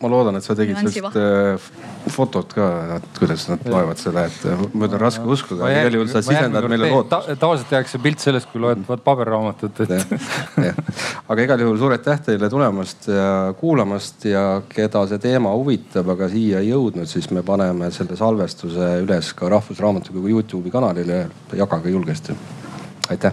[0.00, 1.68] ma loodan, et sa tegid sellist äh,
[2.12, 2.68] fotot ka,
[2.98, 6.68] et kuidas nad loevad seda, et äh, mul on raske uskuda, igal juhul sa sisendad
[6.70, 7.38] meile lootust ta,.
[7.40, 10.74] tavaliselt tehakse pilt sellest, kui loed paberraamatut, et.
[11.30, 13.30] aga igal juhul suur aitäh teile tulemast ja
[13.60, 18.98] kuulamast ja keda see teema huvitab, aga siia ei jõudnud, siis me paneme selle salvestuse
[19.04, 21.24] üles ka Rahvusraamatukogu Youtube'i kanalile.
[21.54, 22.36] jagage julgesti.
[23.10, 23.32] Aitäh.